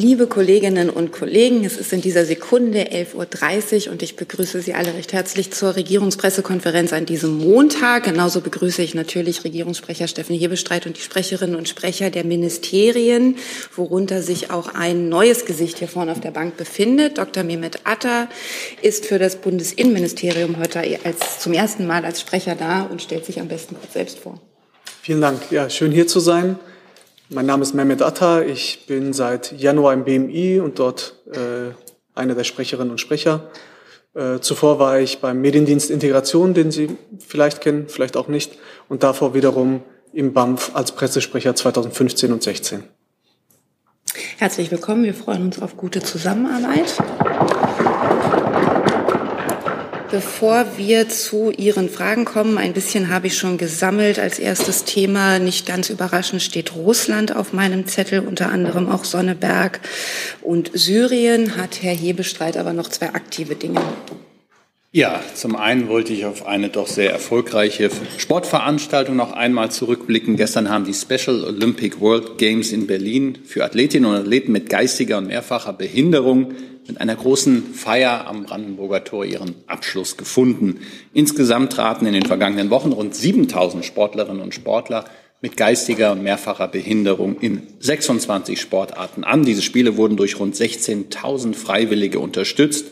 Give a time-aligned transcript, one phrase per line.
[0.00, 4.72] Liebe Kolleginnen und Kollegen, es ist in dieser Sekunde 11.30 Uhr und ich begrüße Sie
[4.72, 8.04] alle recht herzlich zur Regierungspressekonferenz an diesem Montag.
[8.04, 13.38] Genauso begrüße ich natürlich Regierungssprecher Steffen Hebestreit und die Sprecherinnen und Sprecher der Ministerien,
[13.74, 17.18] worunter sich auch ein neues Gesicht hier vorne auf der Bank befindet.
[17.18, 17.42] Dr.
[17.42, 18.28] Mehmet Atta
[18.82, 23.40] ist für das Bundesinnenministerium heute als, zum ersten Mal als Sprecher da und stellt sich
[23.40, 24.40] am besten kurz selbst vor.
[25.02, 25.50] Vielen Dank.
[25.50, 26.56] Ja, schön hier zu sein.
[27.30, 28.40] Mein Name ist Mehmet Atta.
[28.40, 31.74] Ich bin seit Januar im BMI und dort äh,
[32.14, 33.50] einer der Sprecherinnen und Sprecher.
[34.14, 38.56] Äh, zuvor war ich beim Mediendienst Integration, den Sie vielleicht kennen, vielleicht auch nicht,
[38.88, 39.82] und davor wiederum
[40.14, 42.84] im BAMF als Pressesprecher 2015 und 16.
[44.38, 45.04] Herzlich willkommen.
[45.04, 46.96] Wir freuen uns auf gute Zusammenarbeit.
[50.10, 54.18] Bevor wir zu Ihren Fragen kommen, ein bisschen habe ich schon gesammelt.
[54.18, 59.80] Als erstes Thema, nicht ganz überraschend, steht Russland auf meinem Zettel, unter anderem auch Sonneberg
[60.40, 61.58] und Syrien.
[61.58, 63.82] Hat Herr Hebestreit aber noch zwei aktive Dinge.
[64.90, 70.36] Ja, zum einen wollte ich auf eine doch sehr erfolgreiche Sportveranstaltung noch einmal zurückblicken.
[70.36, 75.18] Gestern haben die Special Olympic World Games in Berlin für Athletinnen und Athleten mit geistiger
[75.18, 76.54] und mehrfacher Behinderung
[76.88, 80.80] mit einer großen Feier am Brandenburger Tor ihren Abschluss gefunden.
[81.12, 85.04] Insgesamt traten in den vergangenen Wochen rund 7000 Sportlerinnen und Sportler
[85.40, 89.44] mit geistiger und mehrfacher Behinderung in 26 Sportarten an.
[89.44, 92.86] Diese Spiele wurden durch rund 16.000 Freiwillige unterstützt.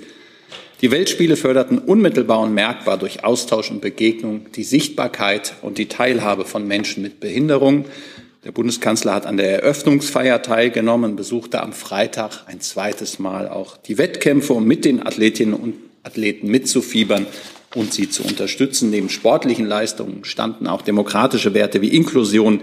[0.83, 6.45] Die Weltspiele förderten unmittelbar und merkbar durch Austausch und Begegnung die Sichtbarkeit und die Teilhabe
[6.45, 7.87] von Menschen mit Behinderung.
[8.47, 13.99] Der Bundeskanzler hat an der Eröffnungsfeier teilgenommen, besuchte am Freitag ein zweites Mal auch die
[13.99, 17.27] Wettkämpfe, um mit den Athletinnen und Athleten mitzufiebern
[17.75, 18.91] und sie zu unterstützen.
[18.91, 22.61] Neben sportlichen Leistungen standen auch demokratische Werte wie Inklusion,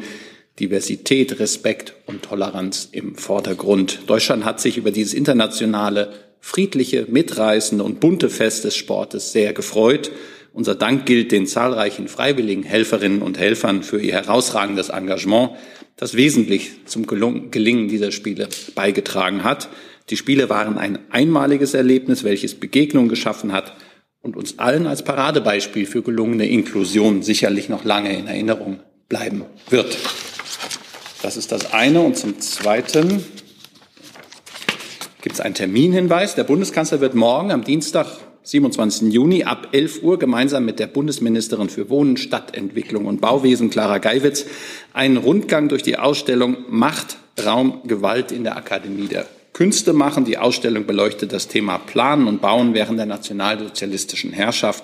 [0.57, 4.03] Diversität, Respekt und Toleranz im Vordergrund.
[4.07, 10.11] Deutschland hat sich über dieses internationale, friedliche, mitreißende und bunte Fest des Sportes sehr gefreut.
[10.53, 15.53] Unser Dank gilt den zahlreichen freiwilligen Helferinnen und Helfern für ihr herausragendes Engagement,
[15.95, 19.69] das wesentlich zum Gelingen dieser Spiele beigetragen hat.
[20.09, 23.75] Die Spiele waren ein einmaliges Erlebnis, welches Begegnungen geschaffen hat
[24.21, 29.97] und uns allen als Paradebeispiel für gelungene Inklusion sicherlich noch lange in Erinnerung bleiben wird.
[31.21, 32.01] Das ist das eine.
[32.01, 33.23] Und zum Zweiten
[35.21, 36.35] gibt es einen Terminhinweis.
[36.35, 38.07] Der Bundeskanzler wird morgen am Dienstag
[38.45, 39.13] 27.
[39.13, 44.45] Juni ab 11 Uhr gemeinsam mit der Bundesministerin für Wohnen, Stadtentwicklung und Bauwesen Clara Geiwitz
[44.91, 50.25] einen Rundgang durch die Ausstellung Macht, Raum, Gewalt in der Akademie der Künste machen.
[50.25, 54.83] Die Ausstellung beleuchtet das Thema Planen und Bauen während der nationalsozialistischen Herrschaft.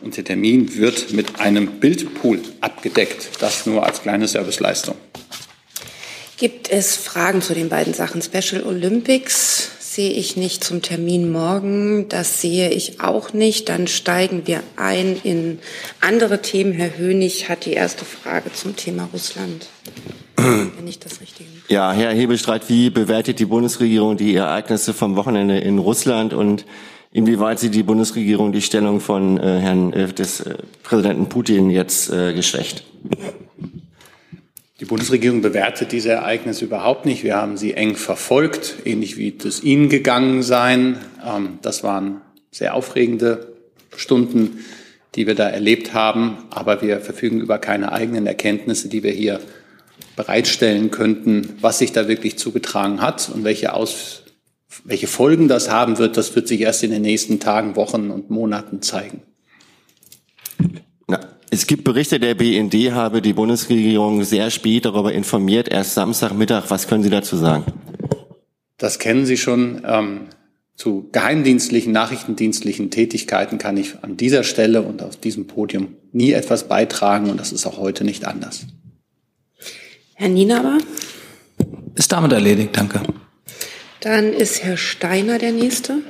[0.00, 3.40] Und der Termin wird mit einem Bildpool abgedeckt.
[3.40, 4.96] Das nur als kleine Serviceleistung.
[6.38, 8.20] Gibt es Fragen zu den beiden Sachen?
[8.20, 12.06] Special Olympics sehe ich nicht zum Termin morgen.
[12.10, 13.70] Das sehe ich auch nicht.
[13.70, 15.58] Dann steigen wir ein in
[16.02, 16.72] andere Themen.
[16.72, 19.68] Herr Hönig hat die erste Frage zum Thema Russland.
[20.36, 25.58] Wenn ich das richtig Ja, Herr Hebestreit, wie bewertet die Bundesregierung die Ereignisse vom Wochenende
[25.60, 26.66] in Russland und
[27.10, 32.10] inwieweit sieht die Bundesregierung die Stellung von äh, Herrn äh, des äh, Präsidenten Putin jetzt
[32.10, 32.84] äh, geschwächt?
[34.78, 37.24] Die Bundesregierung bewertet diese Ereignisse überhaupt nicht.
[37.24, 40.98] Wir haben sie eng verfolgt, ähnlich wie es Ihnen gegangen sein.
[41.26, 42.20] Ähm, das waren
[42.50, 43.54] sehr aufregende
[43.96, 44.64] Stunden,
[45.14, 46.36] die wir da erlebt haben.
[46.50, 49.40] Aber wir verfügen über keine eigenen Erkenntnisse, die wir hier
[50.14, 54.24] bereitstellen könnten, was sich da wirklich zugetragen hat und welche, Aus,
[54.84, 56.18] welche Folgen das haben wird.
[56.18, 59.22] Das wird sich erst in den nächsten Tagen, Wochen und Monaten zeigen.
[61.50, 66.64] Es gibt Berichte, der BND habe die Bundesregierung sehr spät darüber informiert, erst Samstagmittag.
[66.68, 67.64] Was können Sie dazu sagen?
[68.78, 69.82] Das kennen Sie schon.
[69.86, 70.28] Ähm,
[70.76, 76.68] zu geheimdienstlichen, nachrichtendienstlichen Tätigkeiten kann ich an dieser Stelle und auf diesem Podium nie etwas
[76.68, 78.66] beitragen und das ist auch heute nicht anders.
[80.14, 80.78] Herr Nienaber?
[81.94, 83.00] Ist damit erledigt, danke.
[84.00, 86.02] Dann ist Herr Steiner der Nächste.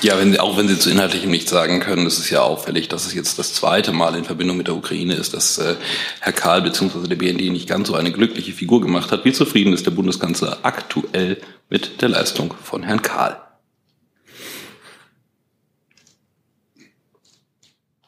[0.00, 3.04] Ja, wenn, auch wenn Sie zu Inhaltlichem nichts sagen können, ist es ja auffällig, dass
[3.04, 5.74] es jetzt das zweite Mal in Verbindung mit der Ukraine ist, dass äh,
[6.20, 7.08] Herr Karl bzw.
[7.08, 9.24] der BND nicht ganz so eine glückliche Figur gemacht hat.
[9.24, 13.38] Wie zufrieden ist der Bundeskanzler aktuell mit der Leistung von Herrn Karl?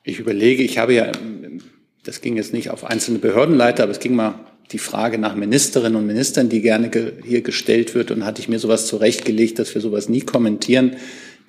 [0.04, 1.10] Ich überlege, ich habe ja,
[2.04, 4.36] das ging jetzt nicht auf einzelne Behördenleiter, aber es ging mal
[4.70, 6.88] die Frage nach Ministerinnen und Ministern, die gerne
[7.24, 8.12] hier gestellt wird.
[8.12, 10.96] Und hatte ich mir sowas zurechtgelegt, dass wir sowas nie kommentieren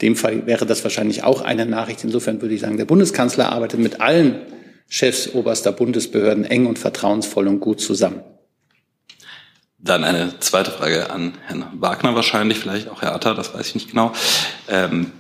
[0.02, 2.04] dem Fall wäre das wahrscheinlich auch eine Nachricht.
[2.04, 4.42] Insofern würde ich sagen, der Bundeskanzler arbeitet mit allen
[4.88, 8.22] Chefs oberster Bundesbehörden eng und vertrauensvoll und gut zusammen.
[9.78, 13.76] Dann eine zweite Frage an Herrn Wagner wahrscheinlich, vielleicht auch Herr Atta, das weiß ich
[13.76, 14.12] nicht genau.
[14.68, 15.12] Ähm,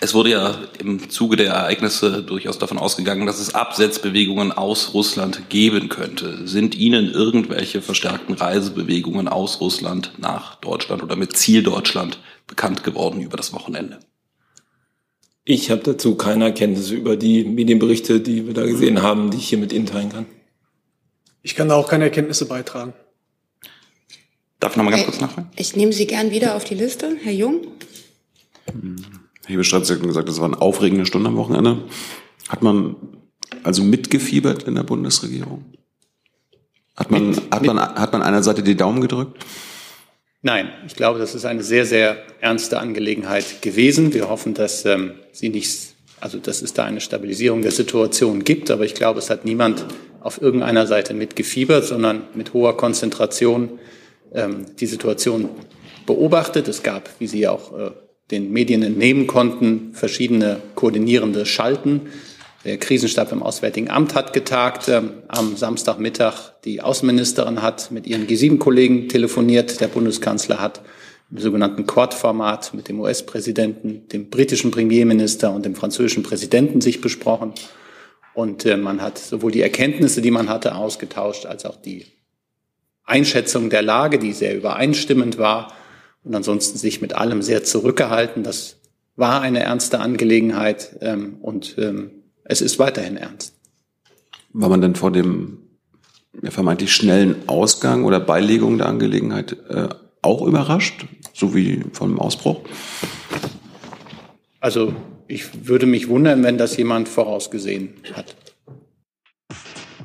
[0.00, 5.50] es wurde ja im Zuge der Ereignisse durchaus davon ausgegangen, dass es Absetzbewegungen aus Russland
[5.50, 6.48] geben könnte.
[6.48, 13.20] Sind Ihnen irgendwelche verstärkten Reisebewegungen aus Russland nach Deutschland oder mit Ziel Deutschland bekannt geworden
[13.20, 14.00] über das Wochenende?
[15.44, 19.50] Ich habe dazu keine Erkenntnisse über die Medienberichte, die wir da gesehen haben, die ich
[19.50, 20.26] hier mit Ihnen teilen kann.
[21.42, 22.94] Ich kann da auch keine Erkenntnisse beitragen.
[24.60, 25.50] Darf ich noch mal ganz kurz nachfragen?
[25.56, 27.66] Ich nehme Sie gern wieder auf die Liste, Herr Jung.
[29.50, 31.82] Herr Hebestreit hat gesagt, das war eine aufregende Stunde am Wochenende.
[32.48, 32.94] Hat man
[33.64, 35.64] also mitgefiebert in der Bundesregierung?
[36.96, 39.44] Hat man, Mit- hat man, hat man einer Seite die Daumen gedrückt?
[40.42, 44.14] Nein, ich glaube, das ist eine sehr, sehr ernste Angelegenheit gewesen.
[44.14, 48.70] Wir hoffen, dass ähm, sie nicht, also dass es da eine Stabilisierung der Situation gibt,
[48.70, 49.84] aber ich glaube, es hat niemand
[50.20, 53.80] auf irgendeiner Seite mitgefiebert, sondern mit hoher Konzentration
[54.32, 55.48] ähm, die Situation
[56.06, 56.68] beobachtet.
[56.68, 57.90] Es gab, wie Sie auch äh,
[58.30, 62.02] den Medien entnehmen konnten, verschiedene koordinierende Schalten.
[62.64, 66.60] Der Krisenstab im Auswärtigen Amt hat getagt ähm, am Samstagmittag.
[66.64, 69.80] Die Außenministerin hat mit ihren G7-Kollegen telefoniert.
[69.80, 70.82] Der Bundeskanzler hat
[71.30, 77.54] im sogenannten Quad-Format mit dem US-Präsidenten, dem britischen Premierminister und dem französischen Präsidenten sich besprochen.
[78.34, 82.04] Und äh, man hat sowohl die Erkenntnisse, die man hatte, ausgetauscht, als auch die
[83.04, 85.74] Einschätzung der Lage, die sehr übereinstimmend war
[86.24, 88.42] und ansonsten sich mit allem sehr zurückgehalten.
[88.42, 88.76] Das
[89.16, 92.10] war eine ernste Angelegenheit ähm, und ähm,
[92.44, 93.54] es ist weiterhin ernst.
[94.52, 95.58] War man denn vor dem
[96.42, 99.88] ja, vermeintlich schnellen Ausgang oder Beilegung der Angelegenheit äh,
[100.22, 102.60] auch überrascht, so wie vom Ausbruch?
[104.60, 104.94] Also
[105.28, 108.34] ich würde mich wundern, wenn das jemand vorausgesehen hat.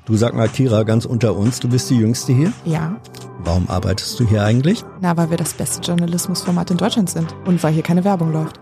[0.05, 2.53] Du sag mal, Kira, ganz unter uns, du bist die Jüngste hier.
[2.63, 2.99] Ja,
[3.39, 4.83] Warum arbeitest du hier eigentlich?
[5.01, 8.59] na, weil wir das beste Journalismusformat in Deutschland sind und weil hier keine Werbung läuft.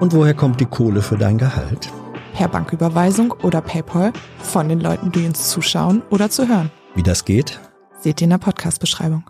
[0.00, 1.88] Und woher kommt die Kohle für dein Gehalt?
[2.32, 6.70] Per Banküberweisung oder PayPal von den Leuten, die uns zuschauen oder zu hören.
[6.94, 7.60] Wie das geht?
[8.00, 9.24] Seht ihr in der Podcast-Beschreibung.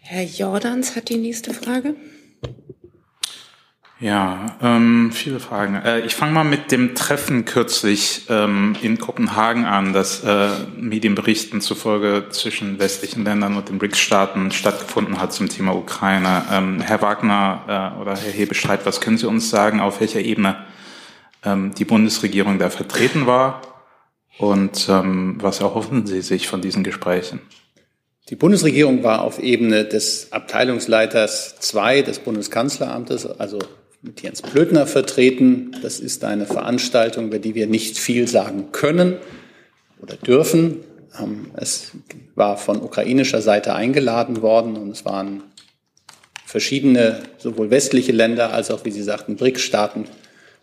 [0.00, 1.94] Herr Jordans hat die nächste Frage.
[3.98, 5.76] Ja, ähm, viele Fragen.
[5.76, 11.62] Äh, ich fange mal mit dem Treffen kürzlich ähm, in Kopenhagen an, das äh, Medienberichten
[11.62, 16.42] zufolge zwischen westlichen Ländern und den BRICS-Staaten stattgefunden hat zum Thema Ukraine.
[16.52, 20.66] Ähm, Herr Wagner äh, oder Herr Hebestreit, was können Sie uns sagen, auf welcher Ebene
[21.42, 23.62] ähm, die Bundesregierung da vertreten war
[24.36, 27.40] und ähm, was erhoffen Sie sich von diesen Gesprächen?
[28.28, 33.60] Die Bundesregierung war auf Ebene des Abteilungsleiters 2 des Bundeskanzleramtes, also
[34.06, 35.72] mit Jens Plötner vertreten.
[35.82, 39.16] Das ist eine Veranstaltung, über die wir nicht viel sagen können
[40.00, 40.78] oder dürfen.
[41.20, 41.92] Ähm, Es
[42.34, 45.42] war von ukrainischer Seite eingeladen worden und es waren
[46.44, 50.04] verschiedene, sowohl westliche Länder als auch, wie Sie sagten, BRICS-Staaten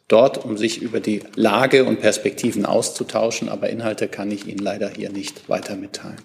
[0.07, 3.49] dort, um sich über die Lage und Perspektiven auszutauschen.
[3.49, 6.21] Aber Inhalte kann ich Ihnen leider hier nicht weiter mitteilen.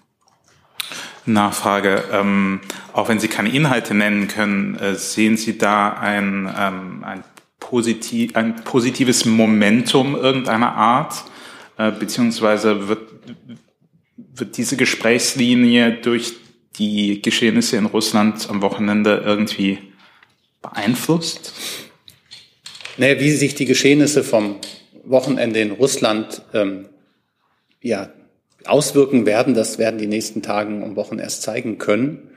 [1.26, 2.04] Nachfrage.
[2.12, 2.60] Ähm,
[2.92, 7.24] auch wenn Sie keine Inhalte nennen können, äh, sehen Sie da ein, ähm, ein,
[7.60, 11.24] positiv, ein positives Momentum irgendeiner Art?
[11.76, 13.08] Äh, beziehungsweise wird,
[14.16, 16.34] wird diese Gesprächslinie durch
[16.78, 19.78] die Geschehnisse in Russland am Wochenende irgendwie
[20.62, 21.52] beeinflusst?
[22.96, 24.56] Naja, wie sich die Geschehnisse vom
[25.04, 26.88] Wochenende in Russland ähm,
[27.80, 28.10] ja,
[28.68, 32.30] auswirken werden, das werden die nächsten Tagen und Wochen erst zeigen können.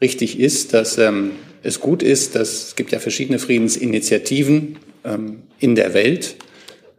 [0.00, 5.74] Richtig ist, dass ähm, es gut ist, dass es gibt ja verschiedene Friedensinitiativen ähm, in
[5.74, 6.36] der Welt.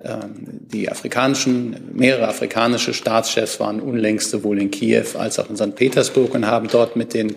[0.04, 0.32] Ähm,
[0.72, 5.76] die afrikanischen, mehrere afrikanische Staatschefs waren unlängst sowohl in Kiew als auch in St.
[5.76, 7.36] Petersburg und haben dort mit den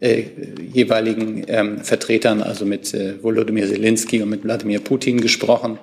[0.00, 0.24] äh,
[0.72, 5.78] jeweiligen ähm, Vertretern, also mit äh, Volodymyr Zelensky und mit Wladimir Putin gesprochen.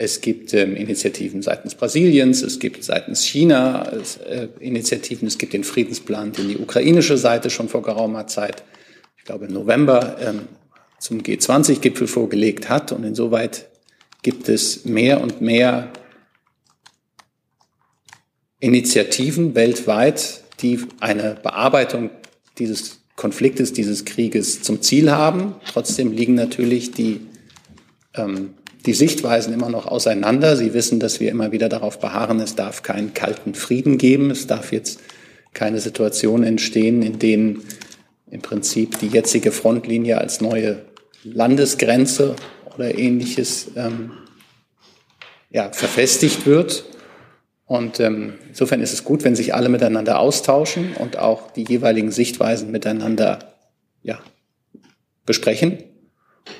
[0.00, 3.90] Es gibt ähm, Initiativen seitens Brasiliens, es gibt seitens China
[4.28, 8.62] äh, Initiativen, es gibt den Friedensplan, den die ukrainische Seite schon vor geraumer Zeit,
[9.16, 10.42] ich glaube im November, ähm,
[11.00, 12.92] zum G20-Gipfel vorgelegt hat.
[12.92, 13.68] Und insoweit
[14.22, 15.92] gibt es mehr und mehr
[18.60, 22.10] Initiativen weltweit, die eine Bearbeitung
[22.58, 25.56] dieses Konfliktes, dieses Krieges zum Ziel haben.
[25.66, 27.20] Trotzdem liegen natürlich die,
[28.14, 28.54] ähm,
[28.86, 30.56] die Sichtweisen immer noch auseinander.
[30.56, 34.30] Sie wissen, dass wir immer wieder darauf beharren, es darf keinen kalten Frieden geben.
[34.30, 35.00] Es darf jetzt
[35.52, 37.62] keine Situation entstehen, in denen
[38.30, 40.84] im Prinzip die jetzige Frontlinie als neue
[41.24, 42.36] Landesgrenze
[42.74, 44.12] oder ähnliches ähm,
[45.50, 46.84] ja, verfestigt wird.
[47.64, 52.10] Und ähm, insofern ist es gut, wenn sich alle miteinander austauschen und auch die jeweiligen
[52.10, 53.54] Sichtweisen miteinander
[54.02, 54.20] ja,
[55.26, 55.78] besprechen.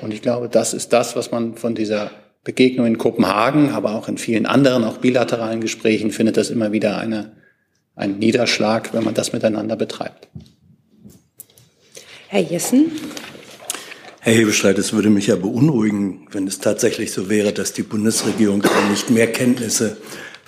[0.01, 2.11] Und ich glaube, das ist das, was man von dieser
[2.45, 6.99] Begegnung in Kopenhagen, aber auch in vielen anderen, auch bilateralen Gesprächen findet das immer wieder
[6.99, 7.33] eine,
[7.95, 10.29] ein Niederschlag, wenn man das miteinander betreibt.
[12.29, 12.93] Herr Jessen.
[14.21, 18.63] Herr Hebestreit, es würde mich ja beunruhigen, wenn es tatsächlich so wäre, dass die Bundesregierung
[18.91, 19.97] nicht mehr Kenntnisse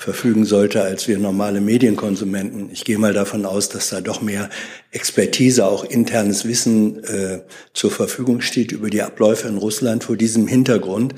[0.00, 2.70] verfügen sollte als wir normale Medienkonsumenten.
[2.72, 4.48] Ich gehe mal davon aus, dass da doch mehr
[4.92, 7.42] Expertise, auch internes Wissen äh,
[7.74, 10.02] zur Verfügung steht über die Abläufe in Russland.
[10.02, 11.14] Vor diesem Hintergrund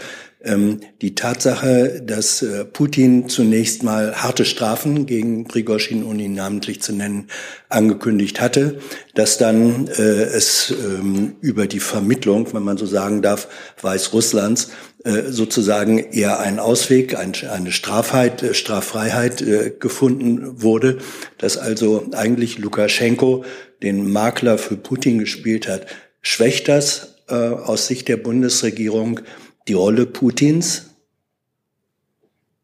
[1.01, 6.93] die Tatsache, dass äh, Putin zunächst mal harte Strafen gegen Prigozhin, ohne ihn namentlich zu
[6.93, 7.29] nennen,
[7.69, 8.79] angekündigt hatte,
[9.15, 13.47] dass dann äh, es ähm, über die Vermittlung, wenn man so sagen darf,
[13.81, 14.71] Weißrusslands
[15.05, 20.99] äh, sozusagen eher ein Ausweg, eine Strafheit, äh, Straffreiheit äh, gefunden wurde,
[21.39, 23.45] dass also eigentlich Lukaschenko
[23.83, 25.87] den Makler für Putin gespielt hat.
[26.21, 29.21] Schwächt das aus Sicht der Bundesregierung
[29.69, 30.91] die Rolle Putins?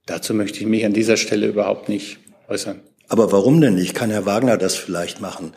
[0.07, 2.81] Dazu möchte ich mich an dieser Stelle überhaupt nicht äußern.
[3.09, 3.95] Aber warum denn nicht?
[3.95, 5.53] Kann Herr Wagner das vielleicht machen?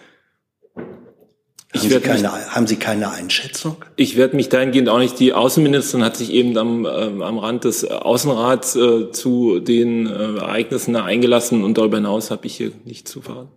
[1.73, 3.77] Haben Sie, keine, haben Sie keine Einschätzung?
[3.95, 5.17] Ich werde mich dahingehend auch nicht.
[5.19, 10.09] Die Außenministerin hat sich eben am, äh, am Rand des Außenrats äh, zu den äh,
[10.09, 13.51] Ereignissen eingelassen und darüber hinaus habe ich hier nicht zu verraten.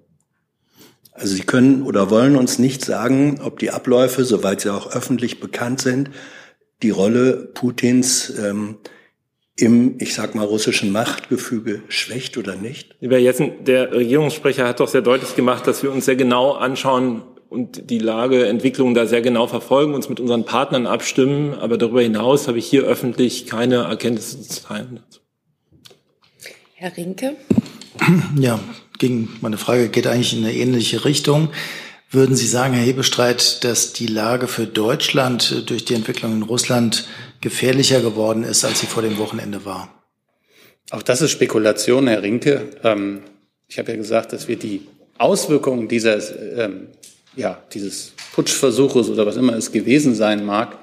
[1.11, 5.41] Also Sie können oder wollen uns nicht sagen, ob die Abläufe, soweit sie auch öffentlich
[5.41, 6.11] bekannt sind,
[6.85, 8.77] die Rolle Putins ähm,
[9.57, 12.95] im, ich sag mal, russischen Machtgefüge schwächt oder nicht?
[13.01, 17.23] Lieber Jessen, der Regierungssprecher hat doch sehr deutlich gemacht, dass wir uns sehr genau anschauen
[17.49, 21.55] und die Lage, Entwicklung da sehr genau verfolgen, uns mit unseren Partnern abstimmen.
[21.55, 25.01] Aber darüber hinaus habe ich hier öffentlich keine Erkenntnisse zu teilen.
[26.75, 27.37] Herr Rinke?
[28.39, 28.59] Ja,
[28.99, 31.51] ging, meine Frage geht eigentlich in eine ähnliche Richtung.
[32.15, 37.09] Würden Sie sagen, Herr Hebestreit, dass die Lage für Deutschland durch die Entwicklung in Russland
[37.41, 39.89] gefährlicher geworden ist, als sie vor dem Wochenende war?
[40.91, 42.71] Auch das ist Spekulation, Herr Rinke.
[42.85, 43.23] Ähm,
[43.67, 44.83] ich habe ja gesagt, dass wir die
[45.19, 46.87] Auswirkungen dieses, ähm,
[47.35, 50.79] ja, dieses Putschversuches oder was immer es gewesen sein mag,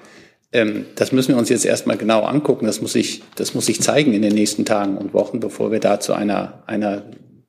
[0.51, 2.65] ähm, das müssen wir uns jetzt erstmal genau angucken.
[2.65, 5.79] Das muss sich, das muss sich zeigen in den nächsten Tagen und Wochen, bevor wir
[5.79, 7.05] da zu einer, einer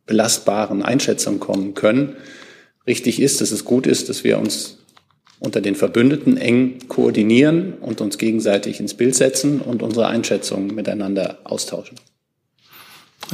[0.06, 2.14] belastbaren Einschätzung kommen können
[2.86, 4.78] richtig ist, dass es gut ist, dass wir uns
[5.38, 11.38] unter den Verbündeten eng koordinieren und uns gegenseitig ins Bild setzen und unsere Einschätzungen miteinander
[11.44, 11.96] austauschen.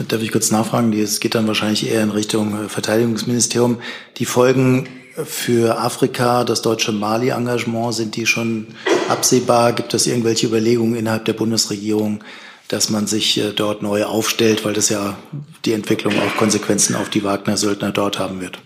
[0.09, 0.93] Darf ich kurz nachfragen?
[0.93, 3.78] Es geht dann wahrscheinlich eher in Richtung äh, Verteidigungsministerium.
[4.19, 4.88] Die Folgen
[5.25, 8.69] für Afrika, das deutsche Mali-Engagement, sind die schon
[9.09, 9.73] absehbar?
[9.73, 12.23] Gibt es irgendwelche Überlegungen innerhalb der Bundesregierung,
[12.69, 15.19] dass man sich äh, dort neu aufstellt, weil das ja
[15.64, 18.61] die Entwicklung auch Konsequenzen auf die Wagner-Söldner dort haben wird?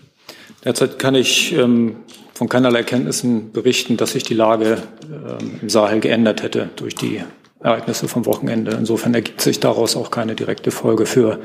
[0.63, 1.97] Derzeit kann ich ähm,
[2.33, 7.21] von keinerlei Erkenntnissen berichten, dass sich die Lage ähm, im Sahel geändert hätte durch die
[7.59, 8.71] Ereignisse vom Wochenende.
[8.71, 11.39] Insofern ergibt sich daraus auch keine direkte Folge für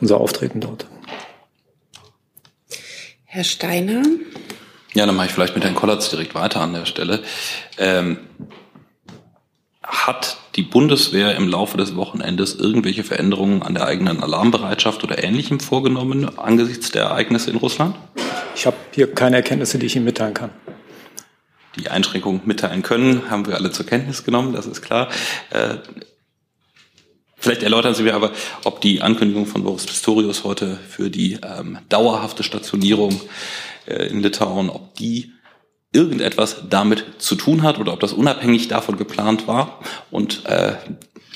[0.00, 0.86] unser Auftreten dort.
[3.24, 4.02] Herr Steiner.
[4.94, 7.22] Ja, dann mache ich vielleicht mit Herrn Kollatz direkt weiter an der Stelle.
[7.78, 8.18] Ähm,
[9.82, 15.60] hat die Bundeswehr im Laufe des Wochenendes irgendwelche Veränderungen an der eigenen Alarmbereitschaft oder Ähnlichem
[15.60, 17.96] vorgenommen angesichts der Ereignisse in Russland?
[18.54, 20.50] Ich habe hier keine Erkenntnisse, die ich Ihnen mitteilen kann.
[21.76, 25.08] Die Einschränkung mitteilen können, haben wir alle zur Kenntnis genommen, das ist klar.
[25.50, 25.76] Äh,
[27.38, 28.32] vielleicht erläutern Sie mir aber,
[28.64, 33.18] ob die Ankündigung von Boris Pistorius heute für die ähm, dauerhafte Stationierung
[33.86, 35.32] äh, in Litauen, ob die
[35.92, 39.80] irgendetwas damit zu tun hat oder ob das unabhängig davon geplant war.
[40.10, 40.74] Und äh,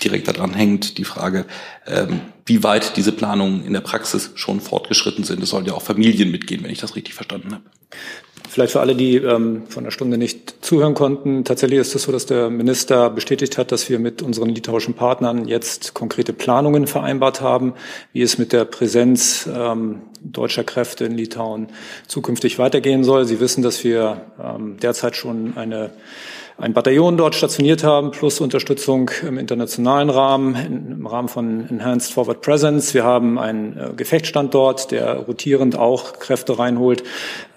[0.03, 1.47] direkt daran hängt die Frage,
[1.87, 5.43] ähm, wie weit diese Planungen in der Praxis schon fortgeschritten sind.
[5.43, 7.65] Es sollen ja auch Familien mitgehen, wenn ich das richtig verstanden habe.
[8.49, 11.45] Vielleicht für alle, die ähm, von der Stunde nicht zuhören konnten.
[11.45, 15.49] Tatsächlich ist es so, dass der Minister bestätigt hat, dass wir mit unseren litauischen Partnern
[15.49, 17.75] jetzt konkrete Planungen vereinbart haben,
[18.13, 21.69] wie es mit der Präsenz ähm, deutscher Kräfte in Litauen
[22.07, 23.27] zukünftig weitergehen soll.
[23.27, 25.91] Sie wissen, dass wir ähm, derzeit schon eine
[26.59, 32.41] ein Bataillon dort stationiert haben, plus Unterstützung im internationalen Rahmen, im Rahmen von Enhanced Forward
[32.41, 32.95] Presence.
[32.95, 37.03] Wir haben einen äh, Gefechtsstand dort, der rotierend auch Kräfte reinholt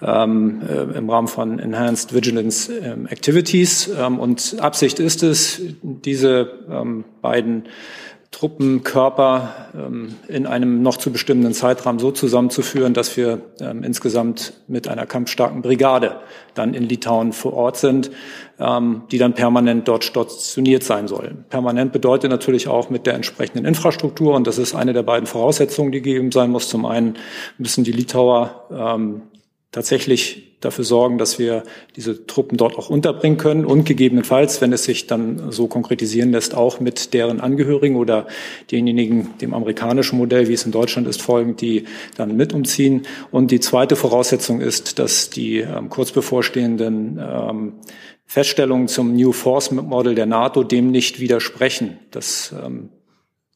[0.02, 3.90] ähm, äh, im Rahmen von Enhanced Vigilance ähm, Activities.
[3.98, 7.64] Ähm, und Absicht ist es, diese ähm, beiden
[8.30, 14.86] Truppenkörper ähm, in einem noch zu bestimmenden Zeitrahmen so zusammenzuführen, dass wir ähm, insgesamt mit
[14.86, 16.20] einer kampfstarken Brigade
[16.54, 18.12] dann in Litauen vor Ort sind,
[18.60, 21.44] ähm, die dann permanent dort stationiert sein sollen.
[21.48, 25.90] Permanent bedeutet natürlich auch mit der entsprechenden Infrastruktur, und das ist eine der beiden Voraussetzungen,
[25.90, 26.68] die gegeben sein muss.
[26.68, 27.16] Zum einen
[27.58, 29.22] müssen die Litauer ähm,
[29.72, 31.62] tatsächlich dafür sorgen, dass wir
[31.96, 36.54] diese Truppen dort auch unterbringen können und gegebenenfalls, wenn es sich dann so konkretisieren lässt,
[36.54, 38.26] auch mit deren Angehörigen oder
[38.70, 41.84] denjenigen dem amerikanischen Modell, wie es in Deutschland ist, folgen, die
[42.16, 43.06] dann mit umziehen.
[43.30, 47.74] Und die zweite Voraussetzung ist, dass die ähm, kurz bevorstehenden ähm,
[48.26, 51.98] Feststellungen zum New Force Model der NATO dem nicht widersprechen.
[52.10, 52.90] Das ähm,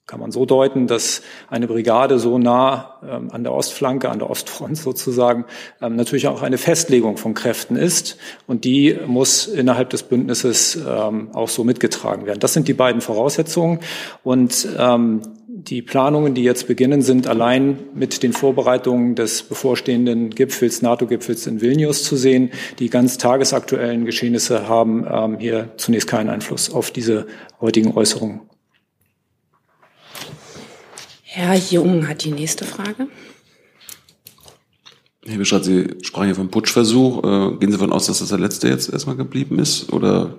[0.06, 4.28] kann man so deuten, dass eine Brigade so nah ähm, an der Ostflanke, an der
[4.28, 5.46] Ostfront sozusagen,
[5.80, 8.18] ähm, natürlich auch eine Festlegung von Kräften ist.
[8.46, 12.40] Und die muss innerhalb des Bündnisses ähm, auch so mitgetragen werden.
[12.40, 13.80] Das sind die beiden Voraussetzungen.
[14.22, 20.82] Und ähm, die Planungen, die jetzt beginnen, sind allein mit den Vorbereitungen des bevorstehenden Gipfels,
[20.82, 22.50] NATO-Gipfels in Vilnius zu sehen.
[22.78, 27.26] Die ganz tagesaktuellen Geschehnisse haben ähm, hier zunächst keinen Einfluss auf diese
[27.60, 28.42] heutigen Äußerungen.
[31.36, 33.08] Herr Jung hat die nächste Frage.
[35.26, 37.24] Herr Bescheid, Sie sprachen ja vom Putschversuch.
[37.24, 40.36] Äh, gehen Sie davon aus, dass das der letzte jetzt erstmal geblieben ist oder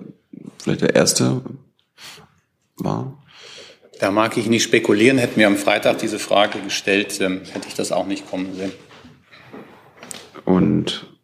[0.56, 1.42] vielleicht der erste
[2.76, 3.22] war?
[4.00, 5.18] Da mag ich nicht spekulieren.
[5.18, 8.72] Hätten wir am Freitag diese Frage gestellt, ähm, hätte ich das auch nicht kommen sehen.
[10.46, 11.15] Und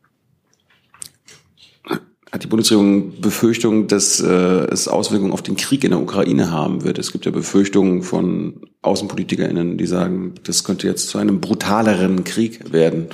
[2.33, 6.83] hat die Bundesregierung Befürchtung, dass äh, es Auswirkungen auf den Krieg in der Ukraine haben
[6.83, 6.99] wird?
[6.99, 12.73] Es gibt ja Befürchtungen von AußenpolitikerInnen, die sagen, das könnte jetzt zu einem brutaleren Krieg
[12.73, 13.09] werden.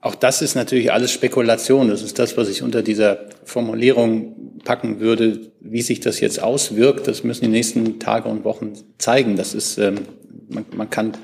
[0.00, 1.88] Auch das ist natürlich alles Spekulation.
[1.88, 5.50] Das ist das, was ich unter dieser Formulierung packen würde.
[5.60, 9.34] Wie sich das jetzt auswirkt, das müssen die nächsten Tage und Wochen zeigen.
[9.34, 10.02] Das ist, ähm,
[10.48, 11.16] man, man kann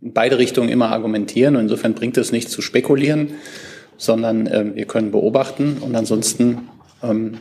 [0.00, 1.54] in beide Richtungen immer argumentieren.
[1.54, 3.34] Und insofern bringt es nichts zu spekulieren
[4.02, 6.68] sondern äh, wir können beobachten und ansonsten
[7.04, 7.38] ähm,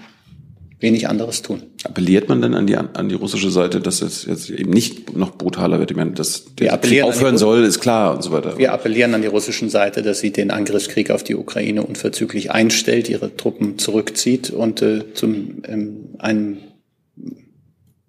[0.80, 1.64] wenig anderes tun.
[1.84, 5.36] Appelliert man denn an die, an die russische Seite, dass es jetzt eben nicht noch
[5.36, 5.90] brutaler wird?
[5.90, 8.60] Ich meine, dass der Krieg aufhören soll, ist klar und so weiter.
[8.60, 13.10] Wir appellieren an die russischen Seite, dass sie den Angriffskrieg auf die Ukraine unverzüglich einstellt,
[13.10, 16.58] ihre Truppen zurückzieht und äh, zum ähm, einem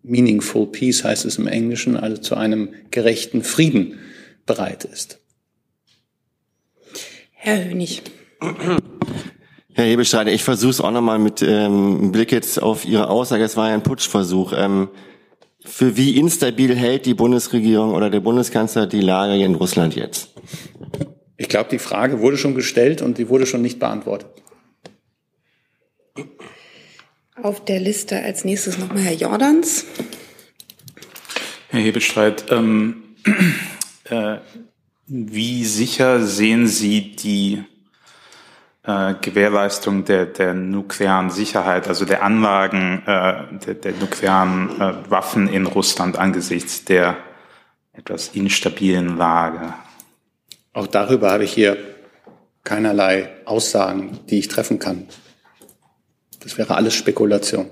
[0.03, 3.99] meaningful peace heißt es im Englischen, also zu einem gerechten Frieden
[4.45, 5.21] bereit ist.
[7.31, 8.03] Herr Hönig.
[9.74, 13.42] Herr Hebelstreiter, ich versuche es auch nochmal mit ähm, Blick jetzt auf Ihre Aussage.
[13.42, 14.52] Es war ja ein Putschversuch.
[14.55, 14.88] Ähm,
[15.64, 20.31] für wie instabil hält die Bundesregierung oder der Bundeskanzler die Lage in Russland jetzt?
[21.37, 24.28] Ich glaube, die Frage wurde schon gestellt und die wurde schon nicht beantwortet.
[27.40, 29.87] Auf der Liste als nächstes nochmal Herr Jordans.
[31.68, 33.02] Herr Hebestreit, ähm,
[34.05, 34.37] äh,
[35.07, 37.64] wie sicher sehen Sie die
[38.85, 45.49] äh, Gewährleistung der, der nuklearen Sicherheit, also der Anlagen äh, der, der nuklearen äh, Waffen
[45.49, 47.16] in Russland angesichts der
[47.92, 49.75] etwas instabilen Lage.
[50.73, 51.77] Auch darüber habe ich hier
[52.64, 55.07] keinerlei Aussagen, die ich treffen kann.
[56.40, 57.68] Das wäre alles Spekulation.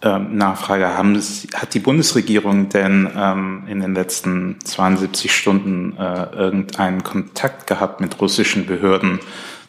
[0.00, 6.24] Ähm, Nachfrage, haben Sie, hat die Bundesregierung denn ähm, in den letzten 72 Stunden äh,
[6.36, 9.18] irgendeinen Kontakt gehabt mit russischen Behörden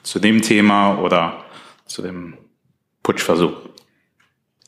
[0.04, 1.46] zu dem Thema oder
[1.86, 2.38] zu dem
[3.04, 3.54] Putschversuch?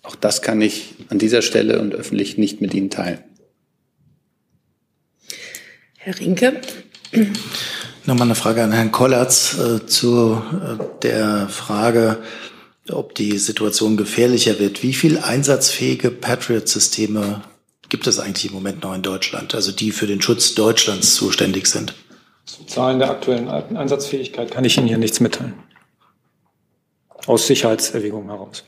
[0.03, 3.23] Auch das kann ich an dieser Stelle und öffentlich nicht mit Ihnen teilen.
[5.97, 6.61] Herr Rinke.
[8.05, 12.23] Nochmal eine Frage an Herrn Kollatz äh, zu äh, der Frage,
[12.89, 14.81] ob die Situation gefährlicher wird.
[14.81, 17.43] Wie viel einsatzfähige Patriot-Systeme
[17.89, 21.67] gibt es eigentlich im Moment noch in Deutschland, also die für den Schutz Deutschlands zuständig
[21.67, 21.93] sind?
[22.45, 25.53] Zu Zahlen der aktuellen Einsatzfähigkeit kann ich Ihnen hier nichts mitteilen.
[27.27, 28.63] Aus Sicherheitserwägungen heraus.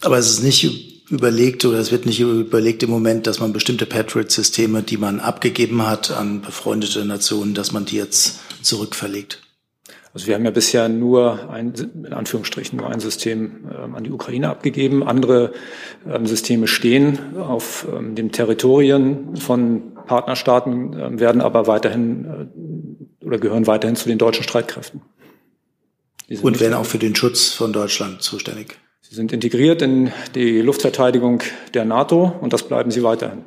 [0.00, 3.86] Aber es ist nicht überlegt oder es wird nicht überlegt im Moment, dass man bestimmte
[3.86, 9.42] Patriot-Systeme, die man abgegeben hat an befreundete Nationen, dass man die jetzt zurückverlegt.
[10.14, 14.10] Also wir haben ja bisher nur ein, in Anführungsstrichen nur ein System ähm, an die
[14.10, 15.06] Ukraine abgegeben.
[15.06, 15.52] Andere
[16.06, 22.24] ähm, Systeme stehen auf ähm, den Territorien von Partnerstaaten, äh, werden aber weiterhin
[23.22, 25.02] äh, oder gehören weiterhin zu den deutschen Streitkräften.
[26.42, 28.76] Und werden auch für den Schutz von Deutschland zuständig.
[29.00, 31.42] Sie sind integriert in die Luftverteidigung
[31.72, 33.44] der NATO und das bleiben sie weiterhin.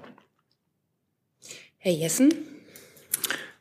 [1.77, 2.33] Herr Jessen.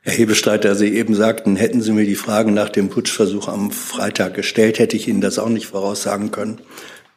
[0.03, 4.33] Herr Hebestreiter, Sie eben sagten, hätten Sie mir die Fragen nach dem Putschversuch am Freitag
[4.33, 6.61] gestellt, hätte ich Ihnen das auch nicht voraussagen können.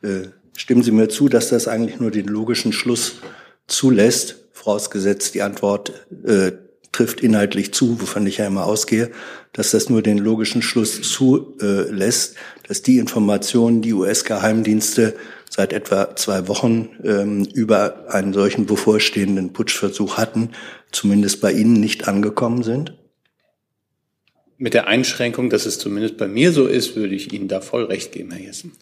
[0.02, 3.20] Äh, stimmen Sie mir zu, dass das eigentlich nur den logischen Schluss
[3.66, 5.92] zulässt, vorausgesetzt die Antwort
[6.26, 6.52] äh,
[6.90, 9.10] trifft inhaltlich zu, wovon ich ja immer ausgehe,
[9.52, 15.14] dass das nur den logischen Schluss zulässt, dass die Informationen, die US-Geheimdienste
[15.50, 20.50] seit etwa zwei Wochen ähm, über einen solchen bevorstehenden Putschversuch hatten,
[20.92, 22.96] zumindest bei Ihnen nicht angekommen sind?
[24.56, 27.84] Mit der Einschränkung, dass es zumindest bei mir so ist, würde ich Ihnen da voll
[27.84, 28.72] recht geben, Herr Jessen.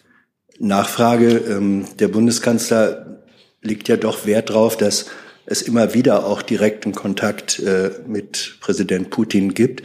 [0.59, 1.39] Nachfrage.
[1.39, 3.23] Ähm, der Bundeskanzler
[3.63, 5.07] legt ja doch Wert darauf, dass
[5.47, 9.83] es immer wieder auch direkten Kontakt äh, mit Präsident Putin gibt.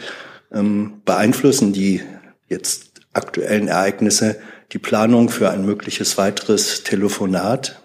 [0.54, 2.02] Ähm, beeinflussen die
[2.48, 4.38] jetzt aktuellen Ereignisse
[4.72, 7.82] die Planung für ein mögliches weiteres Telefonat?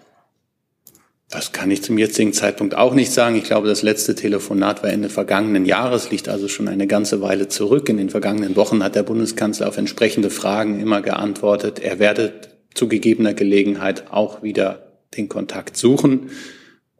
[1.29, 3.35] Das kann ich zum jetzigen Zeitpunkt auch nicht sagen.
[3.35, 7.47] Ich glaube, das letzte Telefonat war Ende vergangenen Jahres, liegt also schon eine ganze Weile
[7.47, 7.89] zurück.
[7.89, 11.79] In den vergangenen Wochen hat der Bundeskanzler auf entsprechende Fragen immer geantwortet.
[11.79, 12.33] Er werde
[12.75, 16.29] zu gegebener Gelegenheit auch wieder den Kontakt suchen.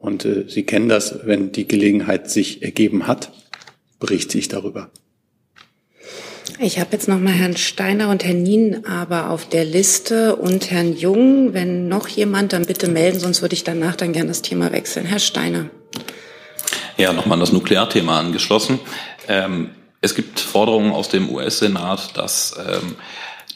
[0.04, 3.32] Und äh, Sie kennen das, wenn die Gelegenheit sich ergeben hat,
[3.98, 4.90] berichte ich darüber.
[6.58, 10.70] Ich habe jetzt noch mal Herrn Steiner und Herrn Nien aber auf der Liste und
[10.70, 11.54] Herrn Jung.
[11.54, 15.06] Wenn noch jemand, dann bitte melden, sonst würde ich danach dann gerne das Thema wechseln.
[15.06, 15.70] Herr Steiner.
[16.98, 18.80] Ja, nochmal das Nuklearthema angeschlossen.
[19.26, 19.70] Ähm,
[20.02, 22.96] es gibt Forderungen aus dem US-Senat, dass ähm,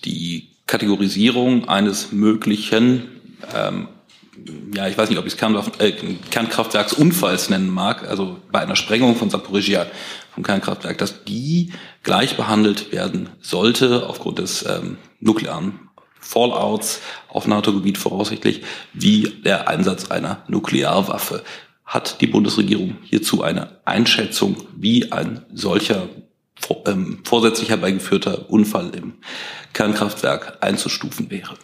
[0.06, 3.02] die Kategorisierung eines möglichen
[3.54, 3.88] ähm,
[4.74, 5.92] ja, ich weiß nicht, ob ich es Kernwaffen, äh,
[6.30, 9.86] Kernkraftwerksunfalls nennen mag, also bei einer Sprengung von Saporizhia
[10.34, 11.72] vom Kernkraftwerk, dass die
[12.02, 15.80] gleich behandelt werden sollte aufgrund des ähm, nuklearen
[16.20, 21.42] Fallouts auf NATO-Gebiet voraussichtlich, wie der Einsatz einer Nuklearwaffe.
[21.84, 26.08] Hat die Bundesregierung hierzu eine Einschätzung, wie ein solcher
[26.86, 29.14] ähm, vorsätzlich herbeigeführter Unfall im
[29.72, 31.54] Kernkraftwerk einzustufen wäre?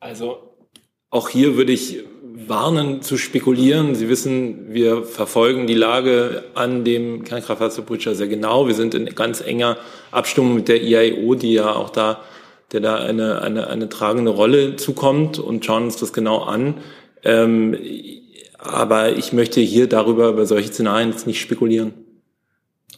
[0.00, 0.54] Also
[1.10, 3.94] auch hier würde ich warnen zu spekulieren.
[3.94, 8.66] Sie wissen, wir verfolgen die Lage an dem Kernkraftwerk Zaporizhzhia sehr genau.
[8.66, 9.76] Wir sind in ganz enger
[10.10, 12.22] Abstimmung mit der IAEO, die ja auch da,
[12.72, 16.78] der da eine, eine, eine tragende Rolle zukommt und schauen uns das genau an.
[17.22, 17.76] Ähm,
[18.58, 21.92] aber ich möchte hier darüber, über solche Szenarien jetzt nicht spekulieren.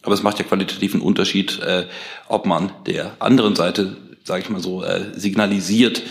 [0.03, 1.87] Aber es macht ja qualitativen Unterschied, äh,
[2.29, 6.03] ob man der anderen Seite, sage ich mal so, äh, signalisiert,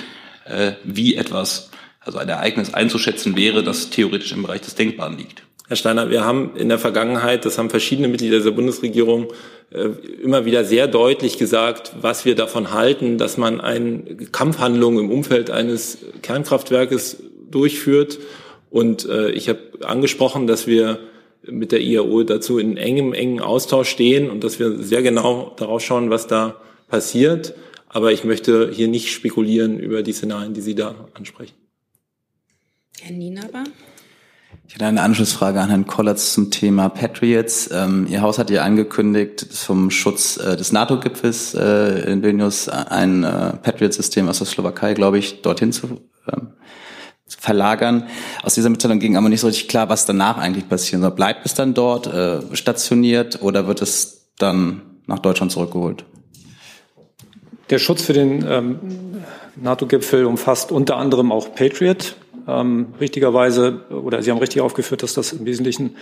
[0.51, 5.43] äh, wie etwas, also ein Ereignis einzuschätzen wäre, das theoretisch im Bereich des Denkbaren liegt.
[5.67, 9.31] Herr Steiner, wir haben in der Vergangenheit, das haben verschiedene Mitglieder der Bundesregierung
[9.69, 9.87] äh,
[10.21, 15.49] immer wieder sehr deutlich gesagt, was wir davon halten, dass man eine Kampfhandlung im Umfeld
[15.49, 18.19] eines Kernkraftwerkes durchführt.
[18.69, 20.99] Und äh, ich habe angesprochen, dass wir
[21.43, 25.81] mit der IAO dazu in engem, engen Austausch stehen und dass wir sehr genau darauf
[25.81, 26.57] schauen, was da
[26.89, 27.53] passiert.
[27.93, 31.55] Aber ich möchte hier nicht spekulieren über die Szenarien, die Sie da ansprechen.
[33.01, 33.65] Herr Nienaber?
[34.65, 37.69] Ich hätte eine Anschlussfrage an Herrn Kollatz zum Thema Patriots.
[37.73, 43.25] Ähm, Ihr Haus hat ja angekündigt, zum Schutz äh, des NATO-Gipfels äh, in Vilnius ein
[43.25, 45.99] äh, Patriot-System aus der Slowakei, glaube ich, dorthin zu,
[46.31, 46.53] ähm,
[47.25, 48.07] zu, verlagern.
[48.43, 51.11] Aus dieser Mitteilung ging aber nicht so richtig klar, was danach eigentlich passieren soll.
[51.11, 56.05] Bleibt es dann dort äh, stationiert oder wird es dann nach Deutschland zurückgeholt?
[57.71, 58.79] Der Schutz für den ähm,
[59.55, 62.15] NATO-Gipfel umfasst unter anderem auch Patriot.
[62.47, 65.95] Ähm, richtigerweise, oder Sie haben richtig aufgeführt, dass das im Wesentlichen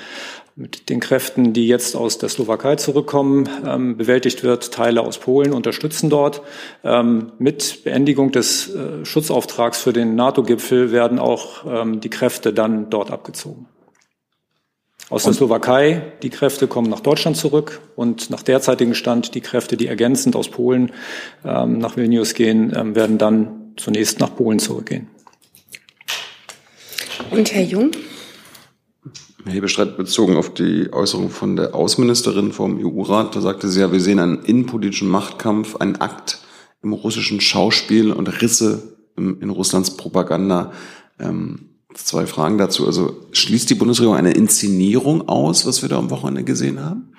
[0.55, 4.73] mit den Kräften, die jetzt aus der Slowakei zurückkommen, ähm, bewältigt wird.
[4.73, 6.41] Teile aus Polen unterstützen dort.
[6.83, 12.89] Ähm, mit Beendigung des äh, Schutzauftrags für den NATO-Gipfel werden auch ähm, die Kräfte dann
[12.89, 13.67] dort abgezogen
[15.09, 16.13] aus der Slowakei.
[16.23, 20.49] Die Kräfte kommen nach Deutschland zurück und nach derzeitigem Stand die Kräfte, die ergänzend aus
[20.49, 20.91] Polen
[21.43, 25.07] ähm, nach Vilnius gehen, ähm, werden dann zunächst nach Polen zurückgehen.
[27.31, 27.91] Und Herr Jung?
[29.45, 33.91] Herr Hebestreit, bezogen auf die Äußerung von der Außenministerin vom EU-Rat, da sagte sie ja,
[33.91, 36.39] wir sehen einen innenpolitischen Machtkampf, einen Akt
[36.81, 40.71] im russischen Schauspiel und Risse in Russlands Propaganda.
[41.19, 42.85] Ähm, Zwei Fragen dazu.
[42.85, 47.13] Also schließt die Bundesregierung eine Inszenierung aus, was wir da am Wochenende gesehen haben?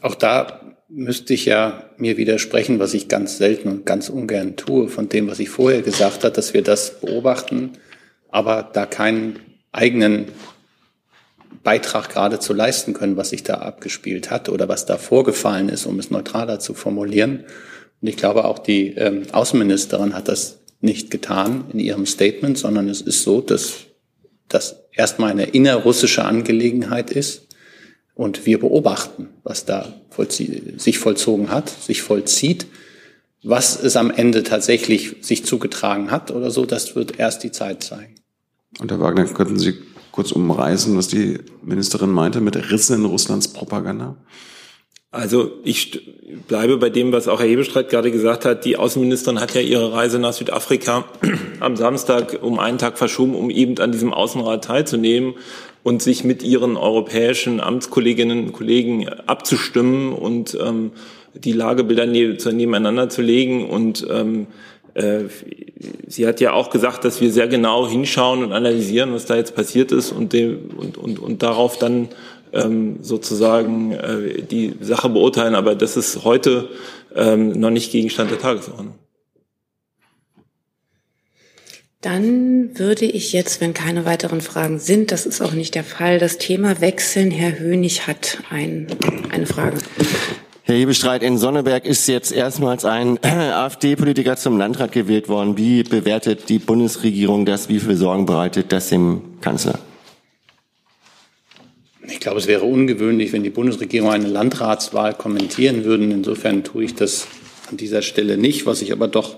[0.00, 4.88] Auch da müsste ich ja mir widersprechen, was ich ganz selten und ganz ungern tue,
[4.88, 7.72] von dem, was ich vorher gesagt habe, dass wir das beobachten,
[8.30, 9.40] aber da keinen
[9.72, 10.26] eigenen
[11.64, 15.86] Beitrag gerade zu leisten können, was sich da abgespielt hat oder was da vorgefallen ist,
[15.86, 17.44] um es neutraler zu formulieren.
[18.00, 22.88] Und ich glaube, auch die ähm, Außenministerin hat das nicht getan in ihrem Statement, sondern
[22.88, 23.86] es ist so, dass
[24.48, 27.48] das erstmal eine innerrussische Angelegenheit ist
[28.14, 32.66] und wir beobachten, was da vollzie sich vollzogen hat, sich vollzieht.
[33.42, 37.82] Was es am Ende tatsächlich sich zugetragen hat oder so, das wird erst die Zeit
[37.84, 38.14] zeigen.
[38.80, 39.74] Und Herr Wagner, könnten Sie
[40.10, 44.16] kurz umreißen, was die Ministerin meinte mit Rissen in Russlands Propaganda?
[45.16, 45.98] Also ich
[46.46, 48.66] bleibe bei dem, was auch Herr Hebestreit gerade gesagt hat.
[48.66, 51.06] Die Außenministerin hat ja ihre Reise nach Südafrika
[51.60, 55.34] am Samstag um einen Tag verschoben, um eben an diesem Außenrat teilzunehmen
[55.82, 60.90] und sich mit ihren europäischen Amtskolleginnen und Kollegen abzustimmen und ähm,
[61.32, 63.70] die Lagebilder nebeneinander zu legen.
[63.70, 64.48] Und ähm,
[64.92, 65.24] äh,
[66.06, 69.54] sie hat ja auch gesagt, dass wir sehr genau hinschauen und analysieren, was da jetzt
[69.54, 72.08] passiert ist und, dem, und, und, und darauf dann
[72.52, 75.54] ähm, sozusagen äh, die Sache beurteilen.
[75.54, 76.68] Aber das ist heute
[77.14, 78.94] ähm, noch nicht Gegenstand der Tagesordnung.
[82.02, 86.18] Dann würde ich jetzt, wenn keine weiteren Fragen sind, das ist auch nicht der Fall,
[86.18, 87.30] das Thema wechseln.
[87.30, 88.86] Herr Hönig hat ein,
[89.32, 89.78] eine Frage.
[90.62, 95.56] Herr Hebestreit, in Sonneberg ist jetzt erstmals ein AfD-Politiker zum Landrat gewählt worden.
[95.56, 97.68] Wie bewertet die Bundesregierung das?
[97.68, 99.78] Wie viel Sorgen bereitet das dem Kanzler?
[102.08, 106.12] Ich glaube, es wäre ungewöhnlich, wenn die Bundesregierung eine Landratswahl kommentieren würden.
[106.12, 107.26] Insofern tue ich das
[107.70, 108.64] an dieser Stelle nicht.
[108.64, 109.36] Was ich aber doch,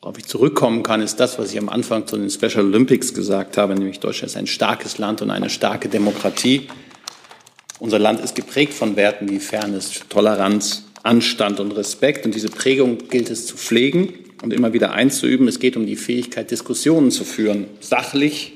[0.00, 3.56] worauf ich zurückkommen kann, ist das, was ich am Anfang zu den Special Olympics gesagt
[3.56, 6.68] habe, nämlich Deutschland ist ein starkes Land und eine starke Demokratie.
[7.78, 12.26] Unser Land ist geprägt von Werten wie Fairness, Toleranz, Anstand und Respekt.
[12.26, 14.12] Und diese Prägung gilt es zu pflegen
[14.42, 15.46] und immer wieder einzuüben.
[15.46, 18.54] Es geht um die Fähigkeit, Diskussionen zu führen, sachlich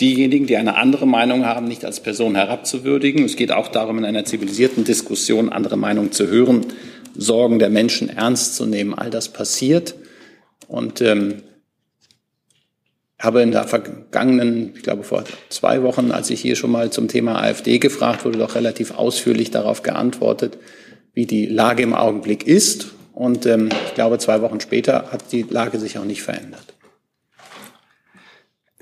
[0.00, 3.24] diejenigen, die eine andere Meinung haben, nicht als Person herabzuwürdigen.
[3.24, 6.66] Es geht auch darum, in einer zivilisierten Diskussion andere Meinungen zu hören,
[7.14, 8.94] Sorgen der Menschen ernst zu nehmen.
[8.94, 9.94] All das passiert.
[10.68, 11.42] Und ähm,
[13.20, 17.08] habe in der vergangenen, ich glaube vor zwei Wochen, als ich hier schon mal zum
[17.08, 20.58] Thema AfD gefragt wurde, doch relativ ausführlich darauf geantwortet,
[21.12, 22.94] wie die Lage im Augenblick ist.
[23.12, 26.74] Und ähm, ich glaube, zwei Wochen später hat die Lage sich auch nicht verändert.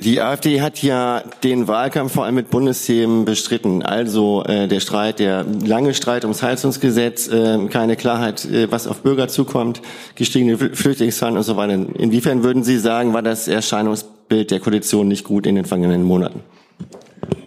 [0.01, 3.83] Die AfD hat ja den Wahlkampf vor allem mit Bundesthemen bestritten.
[3.83, 9.03] Also äh, der Streit, der lange Streit ums Heizungsgesetz, äh, keine Klarheit, äh, was auf
[9.03, 9.83] Bürger zukommt,
[10.15, 11.73] gestiegene Flüchtlingszahlen und so weiter.
[11.73, 16.43] Inwiefern würden Sie sagen, war das Erscheinungsbild der Koalition nicht gut in den vergangenen Monaten?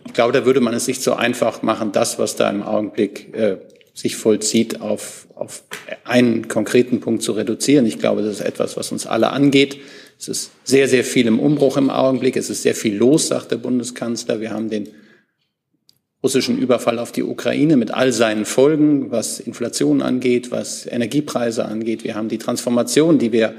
[0.06, 3.34] Ich glaube, da würde man es nicht so einfach machen, das, was da im Augenblick
[3.34, 3.60] äh,
[3.94, 5.64] sich vollzieht, auf, auf
[6.04, 7.86] einen konkreten Punkt zu reduzieren.
[7.86, 9.78] Ich glaube, das ist etwas, was uns alle angeht.
[10.22, 12.38] Es ist sehr, sehr viel im Umbruch im Augenblick.
[12.38, 14.40] Es ist sehr viel los, sagt der Bundeskanzler.
[14.40, 14.90] Wir haben den
[16.22, 22.04] russischen Überfall auf die Ukraine mit all seinen Folgen, was Inflation angeht, was Energiepreise angeht.
[22.04, 23.56] Wir haben die Transformation, die wir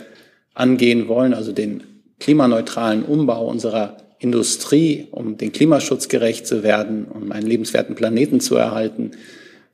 [0.55, 1.83] angehen wollen, also den
[2.21, 8.55] klimaneutralen Umbau unserer Industrie, um den Klimaschutz gerecht zu werden, um einen lebenswerten Planeten zu
[8.55, 9.11] erhalten.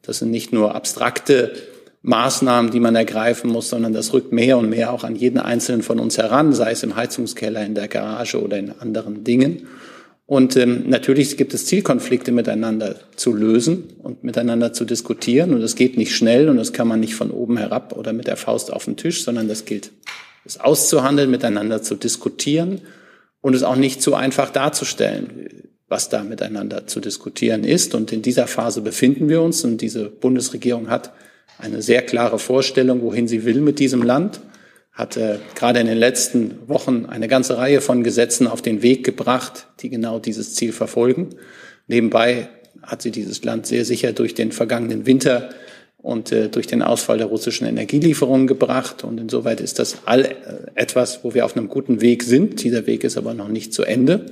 [0.01, 1.53] Das sind nicht nur abstrakte
[2.02, 5.82] Maßnahmen, die man ergreifen muss, sondern das rückt mehr und mehr auch an jeden Einzelnen
[5.82, 9.66] von uns heran, sei es im Heizungskeller, in der Garage oder in anderen Dingen.
[10.26, 15.54] Und ähm, natürlich gibt es Zielkonflikte miteinander zu lösen und miteinander zu diskutieren.
[15.54, 18.26] Und das geht nicht schnell und das kann man nicht von oben herab oder mit
[18.26, 19.90] der Faust auf den Tisch, sondern das gilt,
[20.44, 22.82] es auszuhandeln, miteinander zu diskutieren
[23.40, 25.48] und es auch nicht zu einfach darzustellen,
[25.88, 27.94] was da miteinander zu diskutieren ist.
[27.94, 31.11] Und in dieser Phase befinden wir uns und diese Bundesregierung hat
[31.59, 34.40] eine sehr klare Vorstellung, wohin sie will mit diesem Land,
[34.92, 39.05] hat äh, gerade in den letzten Wochen eine ganze Reihe von Gesetzen auf den Weg
[39.05, 41.31] gebracht, die genau dieses Ziel verfolgen.
[41.87, 42.49] Nebenbei
[42.83, 45.51] hat sie dieses Land sehr sicher durch den vergangenen Winter
[45.99, 49.05] und äh, durch den Ausfall der russischen Energielieferungen gebracht.
[49.05, 50.35] Und insoweit ist das all äh,
[50.75, 52.62] etwas, wo wir auf einem guten Weg sind.
[52.62, 54.27] Dieser Weg ist aber noch nicht zu Ende.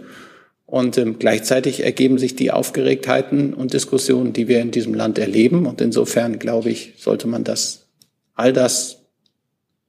[0.67, 5.65] Und ähm, gleichzeitig ergeben sich die Aufgeregtheiten und Diskussionen, die wir in diesem Land erleben.
[5.65, 7.87] Und insofern, glaube ich, sollte man das,
[8.35, 9.05] all das,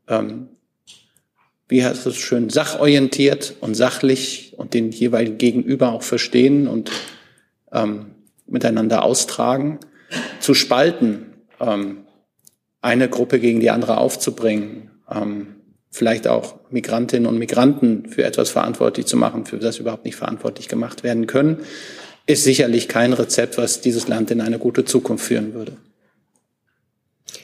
[0.07, 0.49] ähm,
[1.67, 6.91] wie heißt es schön, sachorientiert und sachlich und den jeweiligen Gegenüber auch verstehen und
[7.73, 8.11] ähm,
[8.45, 9.79] miteinander austragen.
[10.39, 12.05] Zu spalten, ähm,
[12.81, 15.56] eine Gruppe gegen die andere aufzubringen, ähm,
[15.97, 20.67] vielleicht auch Migrantinnen und Migranten für etwas verantwortlich zu machen, für das überhaupt nicht verantwortlich
[20.67, 21.57] gemacht werden können,
[22.25, 25.73] ist sicherlich kein Rezept, was dieses Land in eine gute Zukunft führen würde.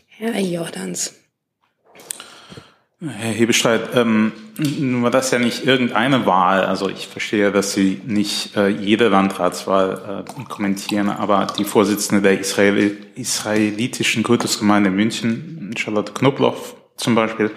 [0.08, 1.16] Herr Jordans.
[3.02, 6.64] Herr Hebestreit, ähm, nun war das ja nicht irgendeine Wahl.
[6.64, 12.40] Also ich verstehe, dass Sie nicht äh, jede Landratswahl äh, kommentieren, aber die Vorsitzende der
[12.40, 17.52] Israel israelitischen Kultusgemeinde München, Charlotte Knobloch zum Beispiel,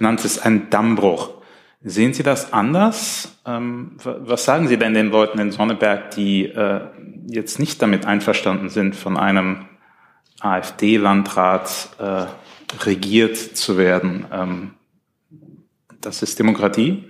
[0.00, 1.30] nannte es einen Dammbruch.
[1.82, 3.38] Sehen Sie das anders?
[3.46, 6.80] Ähm, was sagen Sie denn den Leuten in Sonneberg, die äh,
[7.26, 9.66] jetzt nicht damit einverstanden sind, von einem
[10.40, 12.26] AfD-Landrat äh,
[12.84, 14.26] regiert zu werden.
[14.32, 14.70] Ähm,
[16.00, 17.09] das ist Demokratie.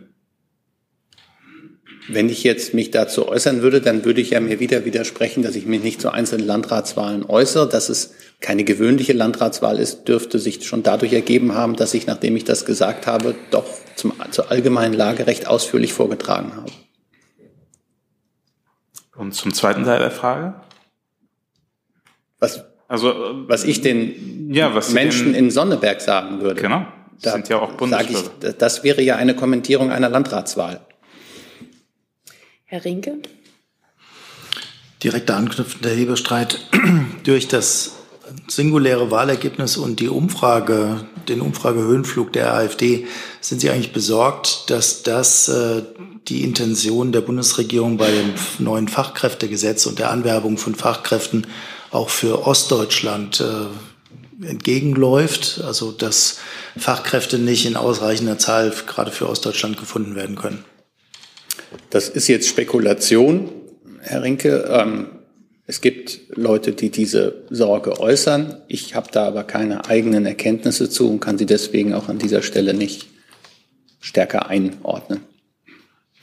[2.09, 5.55] Wenn ich jetzt mich dazu äußern würde, dann würde ich ja mir wieder widersprechen, dass
[5.55, 7.69] ich mich nicht zu einzelnen Landratswahlen äußere.
[7.69, 12.37] Dass es keine gewöhnliche Landratswahl ist, dürfte sich schon dadurch ergeben haben, dass ich, nachdem
[12.37, 16.73] ich das gesagt habe, doch zum, zur allgemeinen Lage recht ausführlich vorgetragen habe.
[19.17, 20.55] Und zum zweiten Teil der Frage?
[22.39, 23.13] Was, also,
[23.47, 26.61] was ich den ja, was Menschen in Sonneberg sagen würde.
[26.61, 26.87] Genau.
[27.21, 28.31] Das sind ja auch Bundesbürger.
[28.43, 30.81] Ich, das wäre ja eine Kommentierung einer Landratswahl.
[32.71, 33.19] Herr Rinke?
[35.03, 36.61] Direkter Anknüpfen der Hebestreit
[37.25, 37.97] durch das
[38.47, 43.09] singuläre Wahlergebnis und die Umfrage, den Umfragehöhenflug der AfD,
[43.41, 45.83] sind Sie eigentlich besorgt, dass das äh,
[46.29, 51.49] die Intention der Bundesregierung bei dem neuen Fachkräftegesetz und der Anwerbung von Fachkräften
[51.91, 56.39] auch für Ostdeutschland äh, entgegenläuft, also dass
[56.79, 60.65] Fachkräfte nicht in ausreichender Zahl gerade für Ostdeutschland gefunden werden können?
[61.91, 63.51] Das ist jetzt Spekulation,
[64.01, 64.69] Herr Rinke.
[64.71, 65.07] Ähm,
[65.67, 68.61] es gibt Leute, die diese Sorge äußern.
[68.67, 72.43] Ich habe da aber keine eigenen Erkenntnisse zu und kann sie deswegen auch an dieser
[72.43, 73.07] Stelle nicht
[74.01, 75.21] stärker einordnen.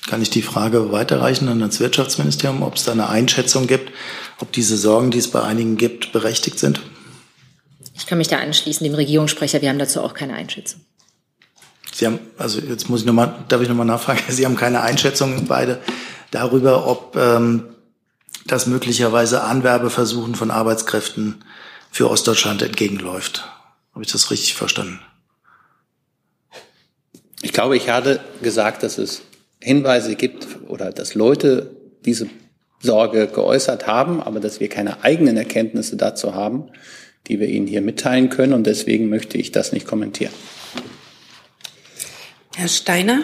[0.07, 3.91] Kann ich die Frage weiterreichen an das Wirtschaftsministerium, ob es da eine Einschätzung gibt,
[4.39, 6.81] ob diese Sorgen, die es bei einigen gibt, berechtigt sind?
[7.95, 9.61] Ich kann mich da anschließen, dem Regierungssprecher.
[9.61, 10.81] Wir haben dazu auch keine Einschätzung.
[11.97, 15.47] Sie haben, also jetzt muss ich nochmal, darf ich nochmal nachfragen, Sie haben keine Einschätzung
[15.47, 15.79] beide
[16.29, 17.63] darüber, ob ähm,
[18.45, 21.43] das möglicherweise Anwerbeversuchen von Arbeitskräften
[21.89, 23.49] für Ostdeutschland entgegenläuft.
[23.95, 24.99] Habe ich das richtig verstanden?
[27.41, 29.23] Ich glaube, ich hatte gesagt, dass es
[29.59, 31.71] Hinweise gibt oder dass Leute
[32.05, 32.29] diese
[32.79, 36.69] Sorge geäußert haben, aber dass wir keine eigenen Erkenntnisse dazu haben,
[37.25, 38.53] die wir Ihnen hier mitteilen können.
[38.53, 40.33] Und deswegen möchte ich das nicht kommentieren.
[42.57, 43.21] Herr Steiner?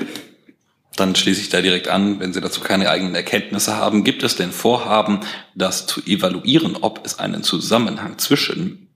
[0.96, 4.04] Dann schließe ich da direkt an, wenn Sie dazu keine eigenen Erkenntnisse haben.
[4.04, 5.22] Gibt es denn Vorhaben,
[5.56, 8.90] das zu evaluieren, ob es einen Zusammenhang zwischen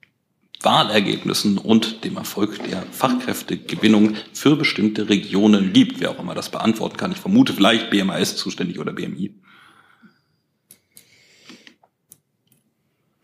[0.61, 6.01] Wahlergebnissen und dem Erfolg der Fachkräftegewinnung für bestimmte Regionen gibt?
[6.01, 7.11] Wer auch immer das beantworten kann.
[7.11, 9.33] Ich vermute vielleicht BMAS zuständig oder BMI.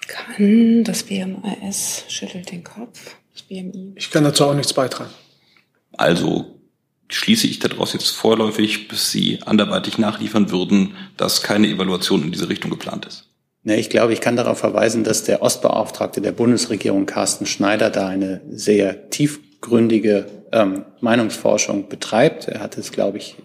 [0.08, 3.18] Kann das BMAS schüttelt den Kopf.
[3.34, 3.94] Das BMI.
[3.98, 5.12] Ich kann dazu auch nichts beitragen.
[5.96, 6.53] Also
[7.16, 12.50] schließe ich daraus jetzt vorläufig, bis Sie anderweitig nachliefern würden, dass keine Evaluation in diese
[12.50, 13.30] Richtung geplant ist?
[13.64, 18.08] Ne, ich glaube, ich kann darauf verweisen, dass der Ostbeauftragte der Bundesregierung, Carsten Schneider, da
[18.08, 22.48] eine sehr tiefgründige ähm, Meinungsforschung betreibt.
[22.50, 23.36] Er hat es, glaube ich,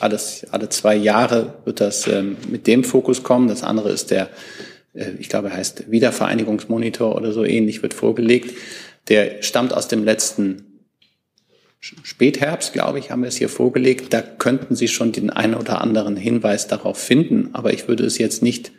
[0.00, 3.48] alles, alle zwei Jahre wird das ähm, mit dem Fokus kommen.
[3.48, 4.30] Das andere ist der,
[4.94, 8.56] äh, ich glaube, er heißt Wiedervereinigungsmonitor oder so ähnlich, wird vorgelegt.
[9.08, 10.65] Der stammt aus dem letzten
[11.80, 14.12] Spätherbst, glaube ich, haben wir es hier vorgelegt.
[14.12, 17.50] Da könnten Sie schon den einen oder anderen Hinweis darauf finden.
[17.52, 18.72] Aber ich würde es jetzt nicht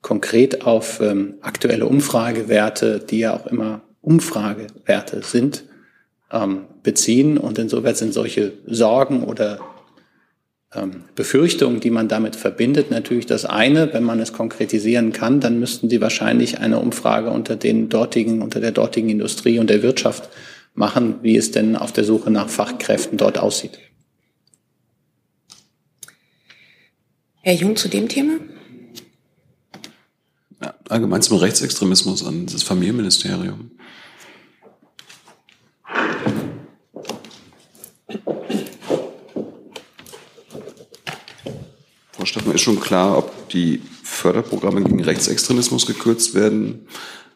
[0.00, 5.64] konkret auf ähm, aktuelle Umfragewerte, die ja auch immer Umfragewerte sind,
[6.30, 7.38] ähm, beziehen.
[7.38, 9.60] Und insoweit sind solche Sorgen oder
[10.74, 13.92] ähm, Befürchtungen, die man damit verbindet, natürlich das eine.
[13.92, 18.60] Wenn man es konkretisieren kann, dann müssten Sie wahrscheinlich eine Umfrage unter den dortigen, unter
[18.60, 20.28] der dortigen Industrie und der Wirtschaft
[20.74, 23.78] machen, wie es denn auf der Suche nach Fachkräften dort aussieht.
[27.40, 28.38] Herr Jung zu dem Thema?
[30.62, 33.70] Ja, allgemein zum Rechtsextremismus an das Familienministerium.
[42.12, 46.88] Frau Steffmann, ist schon klar, ob die Förderprogramme gegen Rechtsextremismus gekürzt werden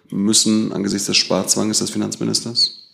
[0.09, 2.88] müssen angesichts des Sparzwanges des Finanzministers?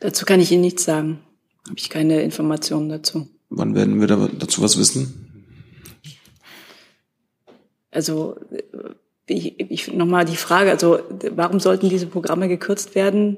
[0.00, 1.20] Dazu kann ich Ihnen nichts sagen.
[1.66, 3.28] Habe ich keine Informationen dazu.
[3.50, 5.26] Wann werden wir dazu was wissen?
[7.90, 8.36] Also
[9.26, 11.00] ich, ich nochmal die Frage, also
[11.34, 13.36] warum sollten diese Programme gekürzt werden?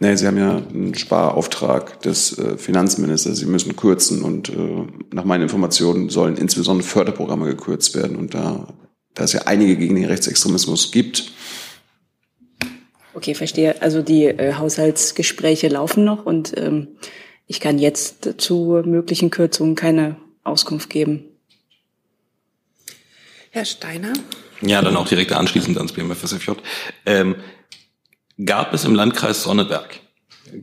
[0.00, 3.38] Nee, Sie haben ja einen Sparauftrag des äh, Finanzministers.
[3.38, 8.16] Sie müssen kürzen und äh, nach meinen Informationen sollen insbesondere Förderprogramme gekürzt werden.
[8.16, 8.68] Und da,
[9.14, 11.32] da es ja einige gegen den Rechtsextremismus gibt,
[13.18, 13.82] Okay, verstehe.
[13.82, 16.86] Also die äh, Haushaltsgespräche laufen noch und ähm,
[17.48, 21.24] ich kann jetzt zu möglichen Kürzungen keine Auskunft geben.
[23.50, 24.12] Herr Steiner?
[24.60, 26.52] Ja, dann auch direkt anschließend ans BMFSFJ.
[27.06, 27.34] Ähm,
[28.44, 29.98] gab es im Landkreis Sonneberg,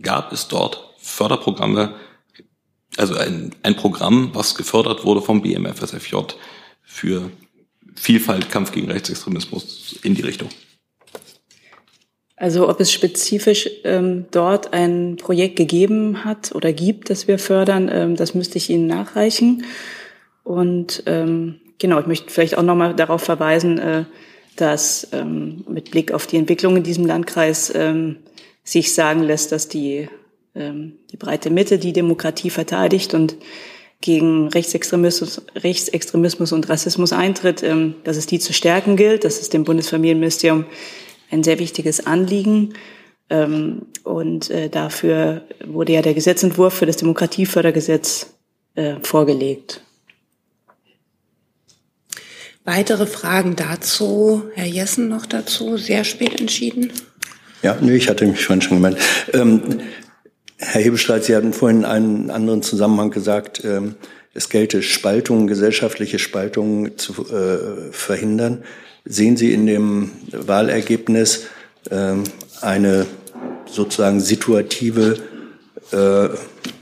[0.01, 1.95] gab es dort Förderprogramme,
[2.95, 6.15] also ein, ein Programm, was gefördert wurde vom BMFSFJ
[6.83, 7.31] für
[7.95, 10.47] Vielfalt, Kampf gegen Rechtsextremismus in die Richtung?
[12.37, 17.89] Also ob es spezifisch ähm, dort ein Projekt gegeben hat oder gibt, das wir fördern,
[17.91, 19.63] ähm, das müsste ich Ihnen nachreichen.
[20.43, 24.03] Und ähm, genau, ich möchte vielleicht auch nochmal darauf verweisen, äh,
[24.57, 28.17] dass ähm, mit Blick auf die Entwicklung in diesem Landkreis ähm,
[28.63, 30.09] sich sagen lässt, dass die,
[30.55, 33.37] ähm, die breite Mitte die Demokratie verteidigt und
[34.01, 39.23] gegen Rechtsextremismus, Rechtsextremismus und Rassismus eintritt, ähm, dass es die zu stärken gilt.
[39.23, 40.65] Das ist dem Bundesfamilienministerium
[41.31, 42.73] ein sehr wichtiges Anliegen.
[43.29, 48.35] Ähm, und äh, dafür wurde ja der Gesetzentwurf für das Demokratiefördergesetz
[48.75, 49.81] äh, vorgelegt.
[52.63, 54.43] Weitere Fragen dazu?
[54.55, 55.77] Herr Jessen noch dazu?
[55.77, 56.91] Sehr spät entschieden?
[57.61, 58.97] Ja, nö, ich hatte mich vorhin schon gemeint.
[59.33, 59.81] Ähm,
[60.57, 63.95] Herr Hebestreit, Sie hatten vorhin einen anderen Zusammenhang gesagt, ähm,
[64.33, 68.63] es gelte Spaltungen, gesellschaftliche Spaltungen zu äh, verhindern.
[69.05, 71.45] Sehen Sie in dem Wahlergebnis
[71.91, 72.23] ähm,
[72.61, 73.05] eine
[73.67, 75.19] sozusagen situative,
[75.91, 76.29] äh,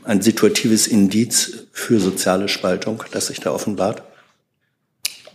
[0.05, 4.03] ein situatives Indiz für soziale Spaltung, das sich da offenbart?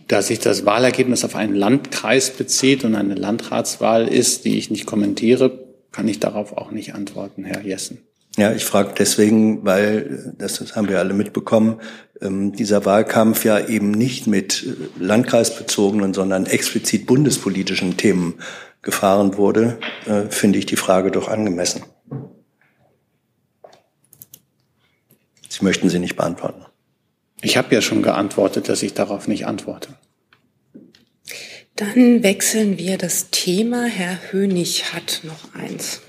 [0.07, 4.87] Da sich das Wahlergebnis auf einen Landkreis bezieht und eine Landratswahl ist, die ich nicht
[4.87, 5.59] kommentiere,
[5.91, 8.08] kann ich darauf auch nicht antworten, Herr Jessen.
[8.39, 11.81] Ja, ich frage deswegen, weil, das haben wir alle mitbekommen,
[12.21, 18.35] ähm, dieser Wahlkampf ja eben nicht mit äh, landkreisbezogenen, sondern explizit bundespolitischen Themen
[18.81, 21.83] gefahren wurde, äh, finde ich die Frage doch angemessen.
[25.49, 26.65] Sie möchten sie nicht beantworten.
[27.41, 29.89] Ich habe ja schon geantwortet, dass ich darauf nicht antworte.
[31.75, 33.83] Dann wechseln wir das Thema.
[33.83, 35.99] Herr Hönig hat noch eins.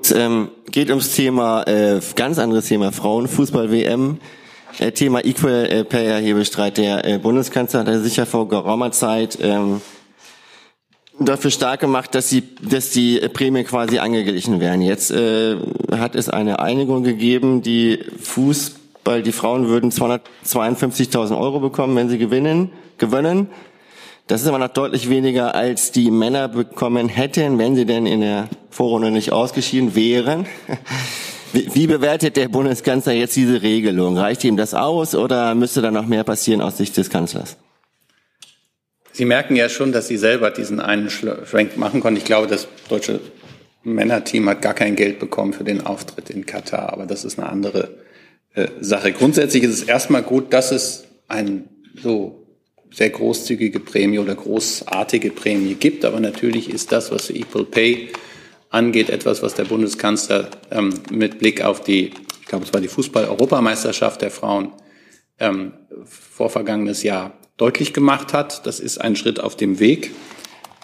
[0.00, 4.18] Es ähm, geht ums Thema, äh, ganz anderes Thema, Frauenfußball-WM.
[4.78, 6.78] Äh, Thema Equal äh, Pay Erhebestreit.
[6.78, 9.80] Der äh, Bundeskanzler hat sich ja vor geraumer Zeit ähm,
[11.18, 14.82] dafür stark gemacht, dass, sie, dass die Prämien quasi angeglichen werden.
[14.82, 15.56] Jetzt äh,
[15.92, 22.18] hat es eine Einigung gegeben, die Fußball, die Frauen würden 252.000 Euro bekommen, wenn sie
[22.18, 23.48] gewinnen, gewinnen.
[24.28, 28.20] Das ist aber noch deutlich weniger, als die Männer bekommen hätten, wenn sie denn in
[28.20, 30.46] der Vorrunde nicht ausgeschieden wären.
[31.54, 34.18] Wie, bewertet der Bundeskanzler jetzt diese Regelung?
[34.18, 37.56] Reicht ihm das aus oder müsste da noch mehr passieren aus Sicht des Kanzlers?
[39.12, 42.18] Sie merken ja schon, dass Sie selber diesen einen Schwenk machen konnten.
[42.18, 43.20] Ich glaube, das deutsche
[43.82, 47.48] Männerteam hat gar kein Geld bekommen für den Auftritt in Katar, aber das ist eine
[47.48, 47.96] andere
[48.52, 49.12] äh, Sache.
[49.12, 51.64] Grundsätzlich ist es erstmal gut, dass es ein
[52.00, 52.47] so
[52.90, 56.04] sehr großzügige Prämie oder großartige Prämie gibt.
[56.04, 58.08] Aber natürlich ist das, was Equal Pay
[58.70, 62.88] angeht, etwas, was der Bundeskanzler ähm, mit Blick auf die, ich glaube, es war die
[62.88, 64.72] Fußball-Europameisterschaft der Frauen
[65.38, 65.72] ähm,
[66.04, 68.66] vorvergangenes Jahr deutlich gemacht hat.
[68.66, 70.10] Das ist ein Schritt auf dem Weg.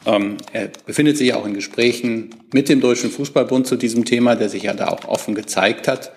[0.07, 4.49] Ähm, er befindet sich auch in Gesprächen mit dem Deutschen Fußballbund zu diesem Thema, der
[4.49, 6.13] sich ja da auch offen gezeigt hat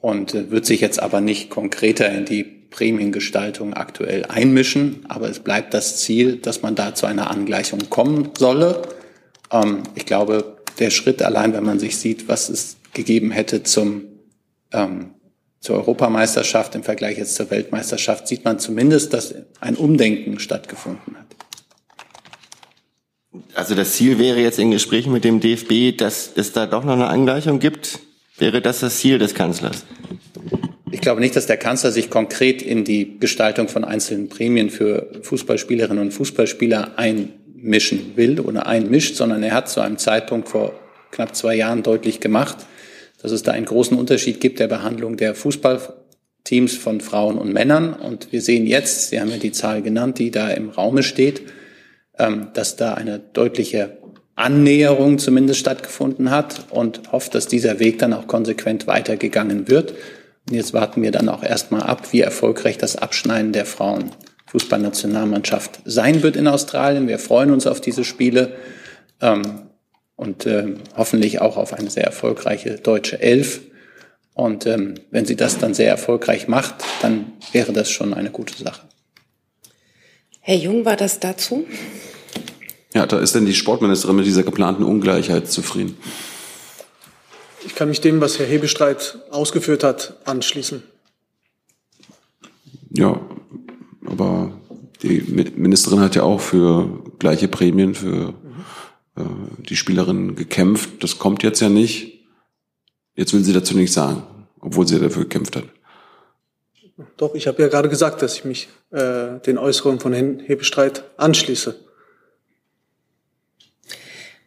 [0.00, 5.04] und äh, wird sich jetzt aber nicht konkreter in die Prämiengestaltung aktuell einmischen.
[5.08, 8.82] Aber es bleibt das Ziel, dass man da zu einer Angleichung kommen solle.
[9.52, 14.04] Ähm, ich glaube, der Schritt allein, wenn man sich sieht, was es gegeben hätte zum,
[14.72, 15.10] ähm,
[15.60, 21.26] zur Europameisterschaft im Vergleich jetzt zur Weltmeisterschaft, sieht man zumindest, dass ein Umdenken stattgefunden hat.
[23.54, 26.94] Also das Ziel wäre jetzt in Gesprächen mit dem DFB, dass es da doch noch
[26.94, 28.00] eine Angleichung gibt.
[28.40, 29.84] Wäre das das Ziel des Kanzlers?
[30.90, 35.10] Ich glaube nicht, dass der Kanzler sich konkret in die Gestaltung von einzelnen Prämien für
[35.22, 40.72] Fußballspielerinnen und Fußballspieler einmischen will oder einmischt, sondern er hat zu einem Zeitpunkt vor
[41.10, 42.56] knapp zwei Jahren deutlich gemacht,
[43.22, 47.92] dass es da einen großen Unterschied gibt der Behandlung der Fußballteams von Frauen und Männern.
[47.92, 51.42] Und wir sehen jetzt, Sie haben ja die Zahl genannt, die da im Raume steht,
[52.18, 53.98] ähm, dass da eine deutliche
[54.40, 59.92] Annäherung zumindest stattgefunden hat und hofft, dass dieser Weg dann auch konsequent weitergegangen wird.
[60.48, 64.10] Und jetzt warten wir dann auch erstmal ab, wie erfolgreich das Abschneiden der Frauen
[64.46, 67.06] Fußballnationalmannschaft sein wird in Australien.
[67.06, 68.56] Wir freuen uns auf diese Spiele
[69.20, 69.42] ähm,
[70.16, 73.60] und äh, hoffentlich auch auf eine sehr erfolgreiche deutsche Elf.
[74.34, 78.56] Und ähm, wenn sie das dann sehr erfolgreich macht, dann wäre das schon eine gute
[78.60, 78.82] Sache.
[80.40, 81.66] Herr Jung, war das dazu?
[82.92, 85.96] Ja, da ist denn die Sportministerin mit dieser geplanten Ungleichheit zufrieden?
[87.64, 90.82] Ich kann mich dem, was Herr Hebestreit ausgeführt hat, anschließen.
[92.90, 93.20] Ja,
[94.06, 94.52] aber
[95.02, 98.34] die Ministerin hat ja auch für gleiche Prämien für
[99.16, 99.22] äh,
[99.68, 101.02] die Spielerinnen gekämpft.
[101.02, 102.24] Das kommt jetzt ja nicht.
[103.14, 104.22] Jetzt will sie dazu nichts sagen,
[104.60, 105.64] obwohl sie dafür gekämpft hat.
[107.16, 111.04] Doch, ich habe ja gerade gesagt, dass ich mich äh, den Äußerungen von Herrn Hebestreit
[111.16, 111.76] anschließe.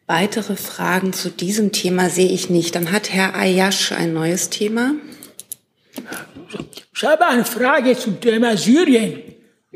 [0.05, 2.75] Weitere Fragen zu diesem Thema sehe ich nicht.
[2.75, 4.95] Dann hat Herr Ayash ein neues Thema.
[6.93, 9.21] Ich habe eine Frage zum Thema Syrien.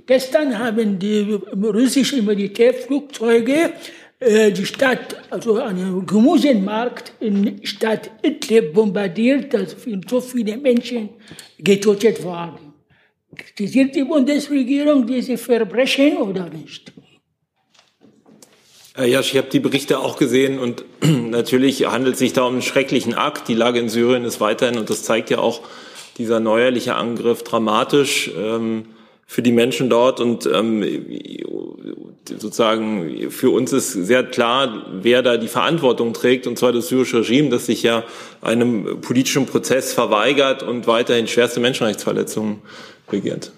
[0.06, 3.74] Gestern haben die russischen Militärflugzeuge
[4.20, 9.76] äh, die Stadt, also einen Gemüsemarkt in Stadt Idlib bombardiert, dass
[10.10, 11.10] so viele Menschen
[11.58, 12.74] getötet waren.
[13.36, 16.92] Kritisiert die Bundesregierung diese Verbrechen oder nicht?
[18.98, 22.62] Ja, ich habe die Berichte auch gesehen und natürlich handelt es sich da um einen
[22.64, 23.48] schrecklichen Akt.
[23.48, 25.62] Die Lage in Syrien ist weiterhin, und das zeigt ja auch
[26.18, 28.86] dieser neuerliche Angriff, dramatisch ähm,
[29.28, 30.20] für die Menschen dort.
[30.20, 30.84] Und ähm,
[32.26, 37.20] sozusagen für uns ist sehr klar, wer da die Verantwortung trägt, und zwar das syrische
[37.20, 38.04] Regime, das sich ja
[38.42, 42.64] einem politischen Prozess verweigert und weiterhin schwerste Menschenrechtsverletzungen
[43.12, 43.52] begeht.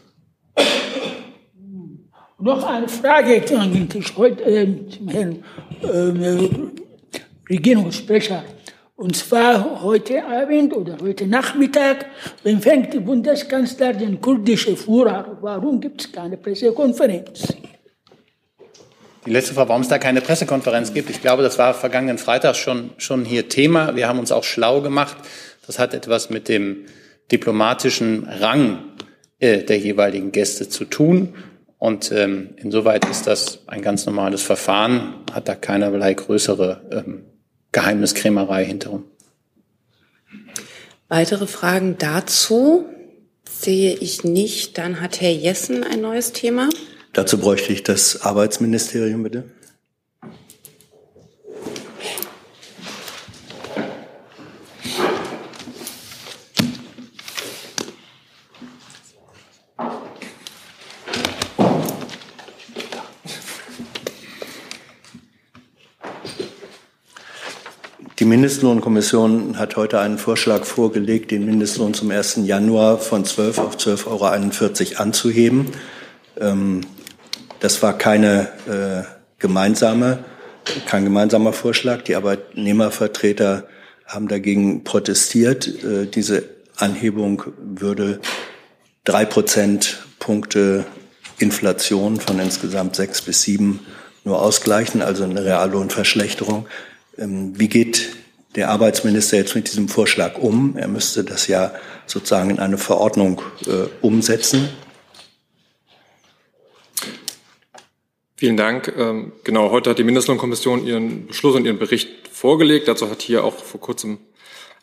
[2.42, 5.44] Noch eine Frage eigentlich heute äh, zum Herrn
[5.84, 6.50] äh,
[7.50, 8.46] Regierungssprecher.
[8.96, 12.06] Und zwar heute Abend oder heute Nachmittag
[12.46, 15.38] empfängt die Bundeskanzler den kurdischen Führer.
[15.42, 17.56] Warum gibt es keine Pressekonferenz?
[19.26, 21.10] Die letzte Frage, warum es da keine Pressekonferenz gibt.
[21.10, 23.98] Ich glaube, das war vergangenen Freitag schon, schon hier Thema.
[23.98, 25.18] Wir haben uns auch schlau gemacht.
[25.68, 26.86] Das hat etwas mit dem
[27.34, 28.80] diplomatischen Rang
[29.40, 31.34] äh, der jeweiligen Gäste zu tun.
[31.80, 37.24] Und ähm, insoweit ist das ein ganz normales Verfahren, hat da keinerlei größere ähm,
[37.72, 39.06] Geheimniskrämerei hinterrum.
[41.08, 42.86] Weitere Fragen dazu
[43.50, 44.78] sehe ich nicht.
[44.78, 46.70] Dann hat Herr Jessen ein neues Thema.
[47.14, 49.46] Dazu bräuchte ich das Arbeitsministerium, bitte.
[68.30, 72.42] Mindestlohnkommission hat heute einen Vorschlag vorgelegt, den Mindestlohn zum 1.
[72.44, 75.66] Januar von 12 auf 12,41 Euro anzuheben.
[76.40, 76.82] Ähm,
[77.60, 79.04] das war keine äh,
[79.40, 80.20] gemeinsame,
[80.86, 82.04] kein gemeinsamer Vorschlag.
[82.04, 83.68] Die Arbeitnehmervertreter
[84.06, 85.68] haben dagegen protestiert.
[85.84, 86.44] Äh, diese
[86.78, 88.20] Anhebung würde
[89.06, 90.86] drei Prozentpunkte
[91.40, 93.80] Inflation von insgesamt sechs bis sieben
[94.24, 96.68] nur ausgleichen, also eine Reallohnverschlechterung.
[97.20, 98.16] Ähm, wie geht
[98.56, 100.78] der Arbeitsminister jetzt mit diesem Vorschlag um?
[100.78, 101.74] Er müsste das ja
[102.06, 104.70] sozusagen in eine Verordnung äh, umsetzen.
[108.38, 108.94] Vielen Dank.
[108.98, 112.88] Ähm, genau, heute hat die Mindestlohnkommission ihren Beschluss und ihren Bericht vorgelegt.
[112.88, 114.18] Dazu hat hier auch vor kurzem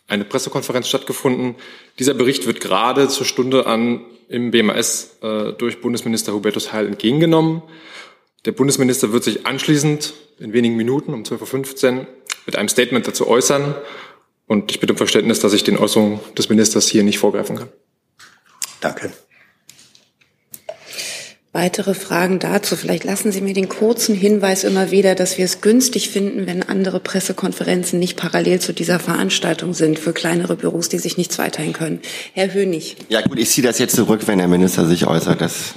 [0.08, 1.54] eine Pressekonferenz stattgefunden.
[1.98, 7.62] Dieser Bericht wird gerade zur Stunde an im BMAS äh, durch Bundesminister Hubertus Heil entgegengenommen.
[8.44, 12.06] Der Bundesminister wird sich anschließend in wenigen Minuten um 12.15 Uhr
[12.46, 13.74] mit einem Statement dazu äußern.
[14.46, 17.68] Und ich bitte um Verständnis, dass ich den Äußerungen des Ministers hier nicht vorgreifen kann.
[18.80, 19.12] Danke.
[21.56, 22.76] Weitere Fragen dazu?
[22.76, 26.62] Vielleicht lassen Sie mir den kurzen Hinweis immer wieder, dass wir es günstig finden, wenn
[26.62, 31.72] andere Pressekonferenzen nicht parallel zu dieser Veranstaltung sind für kleinere Büros, die sich nicht zweiteilen
[31.72, 32.00] können.
[32.34, 32.96] Herr Hönig.
[33.08, 35.40] Ja gut, ich ziehe das jetzt zurück, wenn der Minister sich äußert.
[35.40, 35.72] Das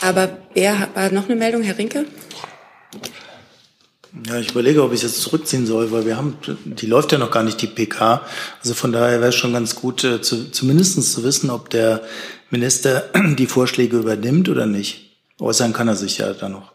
[0.00, 2.04] Aber wer war noch eine Meldung, Herr Rinke?
[4.26, 7.18] Ja, ich überlege, ob ich es jetzt zurückziehen soll, weil wir haben, die läuft ja
[7.18, 8.24] noch gar nicht, die PK.
[8.60, 12.02] Also von daher wäre es schon ganz gut, äh, zu, zumindest zu wissen, ob der
[12.50, 15.18] Minister die Vorschläge übernimmt oder nicht.
[15.40, 16.72] Äußern kann er sich ja dann noch.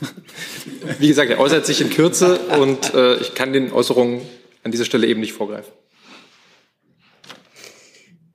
[1.00, 4.20] Wie gesagt, er äußert sich in Kürze und äh, ich kann den Äußerungen
[4.62, 5.72] an dieser Stelle eben nicht vorgreifen.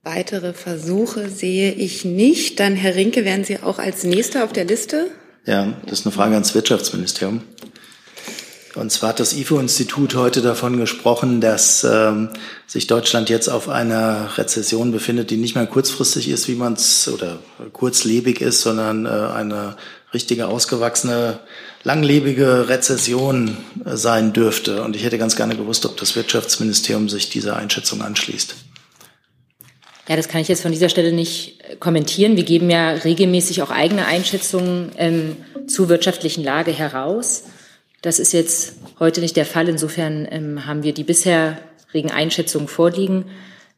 [0.04, 2.60] Weitere Versuche sehe ich nicht.
[2.60, 5.12] Dann, Herr Rinke, wären Sie auch als Nächster auf der Liste?
[5.46, 7.44] Ja, das ist eine Frage ans Wirtschaftsministerium.
[8.76, 12.30] Und zwar hat das IFO-Institut heute davon gesprochen, dass ähm,
[12.68, 17.10] sich Deutschland jetzt auf einer Rezession befindet, die nicht mehr kurzfristig ist, wie man es
[17.10, 17.40] oder
[17.74, 19.76] kurzlebig ist, sondern äh, eine
[20.14, 21.40] richtige ausgewachsene,
[21.84, 24.84] langlebige Rezession äh, sein dürfte.
[24.84, 28.56] Und ich hätte ganz gerne gewusst, ob das Wirtschaftsministerium sich dieser Einschätzung anschließt.
[30.08, 32.38] Ja, das kann ich jetzt von dieser Stelle nicht kommentieren.
[32.38, 35.36] Wir geben ja regelmäßig auch eigene Einschätzungen ähm,
[35.68, 37.44] zur wirtschaftlichen Lage heraus.
[38.02, 39.70] Das ist jetzt heute nicht der Fall.
[39.70, 43.26] Insofern ähm, haben wir die bisherigen Einschätzungen vorliegen.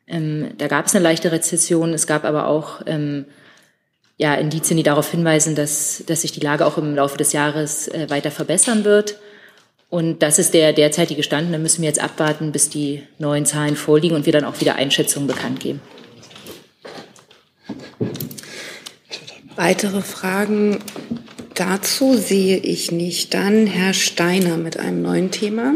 [0.07, 1.93] Ähm, da gab es eine leichte Rezession.
[1.93, 3.26] Es gab aber auch ähm,
[4.17, 7.89] ja, Indizien, die darauf hinweisen, dass, dass sich die Lage auch im Laufe des Jahres
[7.89, 9.17] äh, weiter verbessern wird.
[9.89, 11.53] Und das ist der derzeitige Stand.
[11.53, 14.76] Da müssen wir jetzt abwarten, bis die neuen Zahlen vorliegen und wir dann auch wieder
[14.76, 15.82] Einschätzungen bekannt geben.
[19.55, 20.80] Weitere Fragen
[21.56, 23.34] Dazu sehe ich nicht.
[23.34, 25.74] Dann Herr Steiner mit einem neuen Thema.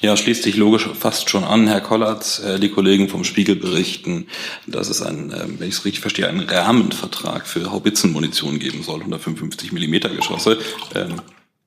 [0.00, 2.40] Ja, schließt sich logisch fast schon an, Herr Kollatz.
[2.40, 4.26] Äh, die Kollegen vom Spiegel berichten,
[4.66, 8.98] dass es ein, äh, wenn ich es richtig verstehe, einen Rahmenvertrag für Haubitzenmunition geben soll,
[8.98, 10.58] 155 Millimeter Geschosse.
[10.96, 11.20] Ähm,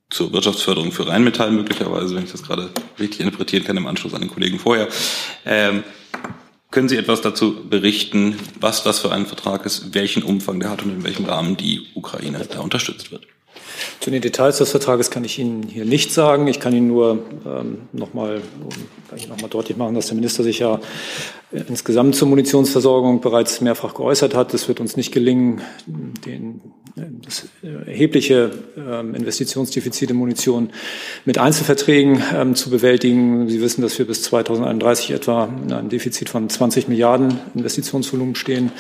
[0.10, 4.22] zur Wirtschaftsförderung für Rheinmetall möglicherweise, wenn ich das gerade richtig interpretieren kann, im Anschluss an
[4.22, 4.88] den Kollegen vorher.
[5.46, 5.84] Ähm,
[6.76, 10.84] können Sie etwas dazu berichten, was das für ein Vertrag ist, welchen Umfang der hat
[10.84, 13.26] und in welchem Rahmen die Ukraine da unterstützt wird?
[14.02, 16.48] Zu den Details des Vertrages kann ich Ihnen hier nicht sagen.
[16.48, 18.42] Ich kann Ihnen nur ähm, nochmal
[19.30, 20.82] noch mal deutlich machen, dass der Minister sich ja
[21.52, 24.54] insgesamt zur Munitionsversorgung bereits mehrfach geäußert hat.
[24.54, 26.60] Es wird uns nicht gelingen, den,
[26.96, 30.70] das erhebliche ähm, Investitionsdefizit in Munition
[31.26, 33.50] mit Einzelverträgen ähm, zu bewältigen.
[33.50, 38.72] Sie wissen, dass wir bis 2031 etwa in einem Defizit von 20 Milliarden Investitionsvolumen stehen.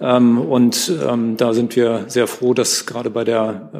[0.00, 3.70] Ähm, und da sind wir sehr froh, dass gerade bei, der,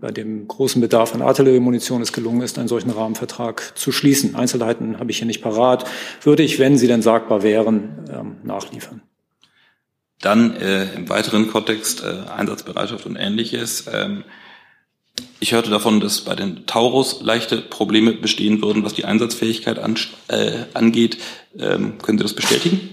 [0.00, 4.36] bei dem großen Bedarf an Artilleriemunition es gelungen ist, einen solchen Rahmenvertrag zu schließen.
[4.36, 5.84] Einzelheiten habe ich hier nicht parat.
[6.22, 9.00] Würde ich, wenn sie denn sagbar wären, nachliefern.
[10.20, 13.86] Dann äh, im weiteren Kontext äh, Einsatzbereitschaft und ähnliches.
[13.92, 14.24] Ähm,
[15.40, 19.96] ich hörte davon, dass bei den Taurus leichte Probleme bestehen würden, was die Einsatzfähigkeit an,
[20.28, 21.18] äh, angeht.
[21.56, 22.90] Ähm, können Sie das bestätigen?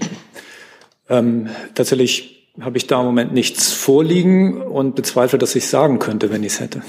[1.10, 6.32] Ähm, tatsächlich habe ich da im Moment nichts vorliegen und bezweifle, dass ich sagen könnte,
[6.32, 6.82] wenn ich es hätte.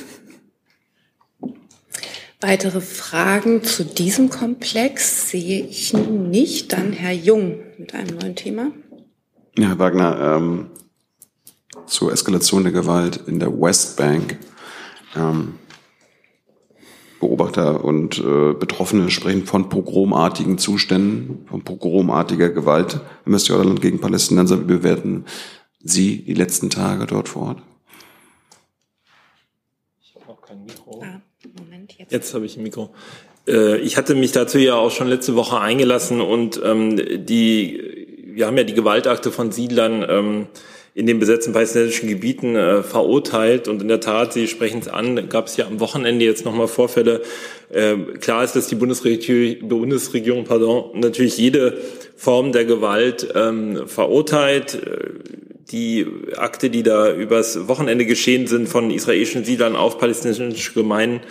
[2.40, 6.72] Weitere Fragen zu diesem Komplex sehe ich nicht.
[6.72, 8.70] Dann Herr Jung mit einem neuen Thema.
[9.58, 10.66] Ja, Herr Wagner, ähm,
[11.86, 14.38] zur Eskalation der Gewalt in der Westbank.
[15.14, 15.54] Ähm,
[17.20, 24.60] Beobachter und äh, Betroffene sprechen von pogromartigen Zuständen, von pogromartiger Gewalt im Westjordanland gegen Palästinenser.
[24.60, 25.24] Wie bewerten
[25.82, 27.62] Sie die letzten Tage dort vor Ort?
[30.02, 31.02] Ich habe noch kein Mikro.
[31.02, 31.22] Ah,
[31.58, 32.12] Moment, jetzt.
[32.12, 32.92] Jetzt habe ich ein Mikro.
[33.48, 38.05] Äh, ich hatte mich dazu ja auch schon letzte Woche eingelassen und ähm, die,
[38.36, 40.46] wir haben ja die Gewaltakte von Siedlern ähm,
[40.94, 43.66] in den besetzten palästinensischen Gebieten äh, verurteilt.
[43.66, 46.68] Und in der Tat, Sie sprechen es an, gab es ja am Wochenende jetzt nochmal
[46.68, 47.22] Vorfälle.
[47.70, 51.78] Äh, klar ist, dass die Bundesregierung, Bundesregierung pardon, natürlich jede
[52.14, 54.82] Form der Gewalt ähm, verurteilt
[55.72, 56.06] die
[56.36, 61.22] Akte, die da übers Wochenende geschehen sind von israelischen Siedlern auf palästinensische Gemeinden,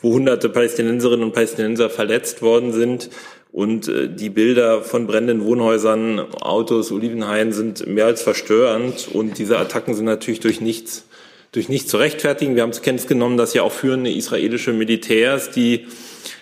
[0.00, 3.10] wo hunderte Palästinenserinnen und Palästinenser verletzt worden sind.
[3.52, 9.08] Und äh, die Bilder von brennenden Wohnhäusern, Autos, Olivenhainen sind mehr als verstörend.
[9.12, 11.04] Und diese Attacken sind natürlich durch nichts,
[11.52, 12.56] durch nichts zu rechtfertigen.
[12.56, 15.86] Wir haben zur Kenntnis genommen, dass ja auch führende israelische Militärs, die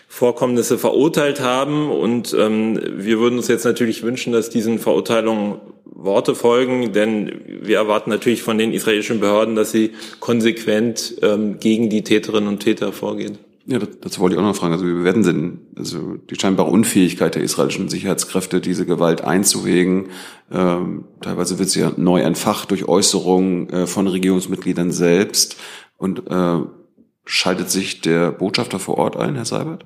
[0.06, 1.90] Vorkommnisse verurteilt haben.
[1.90, 7.76] Und ähm, wir würden uns jetzt natürlich wünschen, dass diesen Verurteilungen Worte folgen, denn wir
[7.76, 12.92] erwarten natürlich von den israelischen Behörden, dass sie konsequent ähm, gegen die Täterinnen und Täter
[12.92, 13.38] vorgehen.
[13.70, 14.72] Ja, dazu wollte ich auch noch fragen.
[14.72, 20.08] Also wie bewerten Sie denn also die scheinbare Unfähigkeit der israelischen Sicherheitskräfte, diese Gewalt einzuwägen?
[20.50, 25.56] Ähm, teilweise wird sie ja neu entfacht durch Äußerungen äh, von Regierungsmitgliedern selbst.
[25.96, 26.58] Und äh,
[27.24, 29.84] schaltet sich der Botschafter vor Ort ein, Herr Seibert?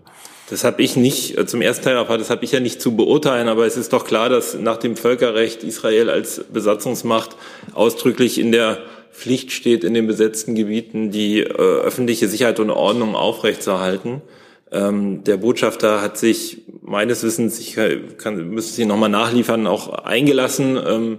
[0.49, 3.49] Das habe ich nicht äh, zum ersten Teil, das habe ich ja nicht zu beurteilen,
[3.49, 7.37] aber es ist doch klar, dass nach dem Völkerrecht Israel als Besatzungsmacht
[7.75, 8.79] ausdrücklich in der
[9.15, 14.23] Pflicht steht, in den besetzten Gebieten die äh, öffentliche Sicherheit und Ordnung aufrechtzuerhalten.
[14.73, 17.77] Ähm, der Botschafter hat sich meines Wissens, ich
[18.19, 20.77] kann, müsste Sie nochmal nachliefern, auch eingelassen.
[20.85, 21.19] Ähm,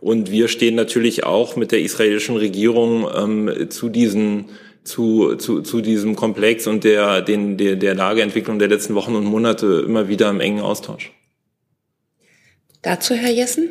[0.00, 4.46] und wir stehen natürlich auch mit der israelischen Regierung ähm, zu diesen
[4.82, 9.24] zu, zu, zu diesem Komplex und der, den, der, der Lageentwicklung der letzten Wochen und
[9.24, 11.12] Monate immer wieder im engen Austausch.
[12.82, 13.70] Dazu Herr Jessen?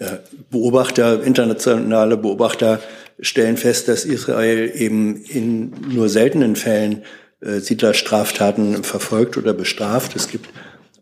[0.00, 0.18] Ja,
[0.50, 2.80] Beobachter, internationale Beobachter
[3.20, 7.04] stellen fest, dass Israel eben in nur seltenen Fällen
[7.40, 10.16] äh, Siedlerstraftaten verfolgt oder bestraft.
[10.16, 10.48] Es gibt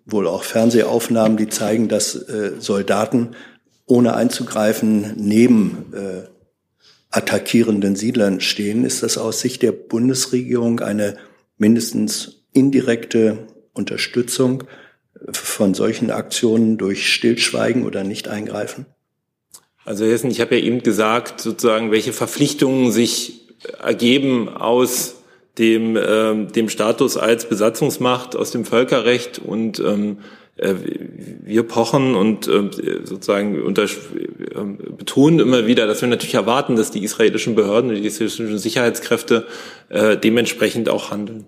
[0.05, 3.31] wohl auch Fernsehaufnahmen, die zeigen, dass äh, Soldaten
[3.87, 6.29] ohne einzugreifen neben äh,
[7.11, 8.85] attackierenden Siedlern stehen.
[8.85, 11.17] Ist das aus Sicht der Bundesregierung eine
[11.57, 14.65] mindestens indirekte Unterstützung
[15.33, 18.87] von solchen Aktionen durch Stillschweigen oder Nicht-Eingreifen?
[19.85, 23.49] Also Hessen, ich habe ja eben gesagt, sozusagen, welche Verpflichtungen sich
[23.83, 25.17] ergeben aus
[25.59, 30.19] dem, äh, dem Status als Besatzungsmacht, aus dem Völkerrecht und ähm,
[30.57, 30.75] äh,
[31.43, 32.71] wir pochen und äh,
[33.05, 33.87] sozusagen unter,
[34.55, 38.59] ähm, betonen immer wieder, dass wir natürlich erwarten, dass die israelischen Behörden und die israelischen
[38.59, 39.47] Sicherheitskräfte
[39.89, 41.47] äh, dementsprechend auch handeln.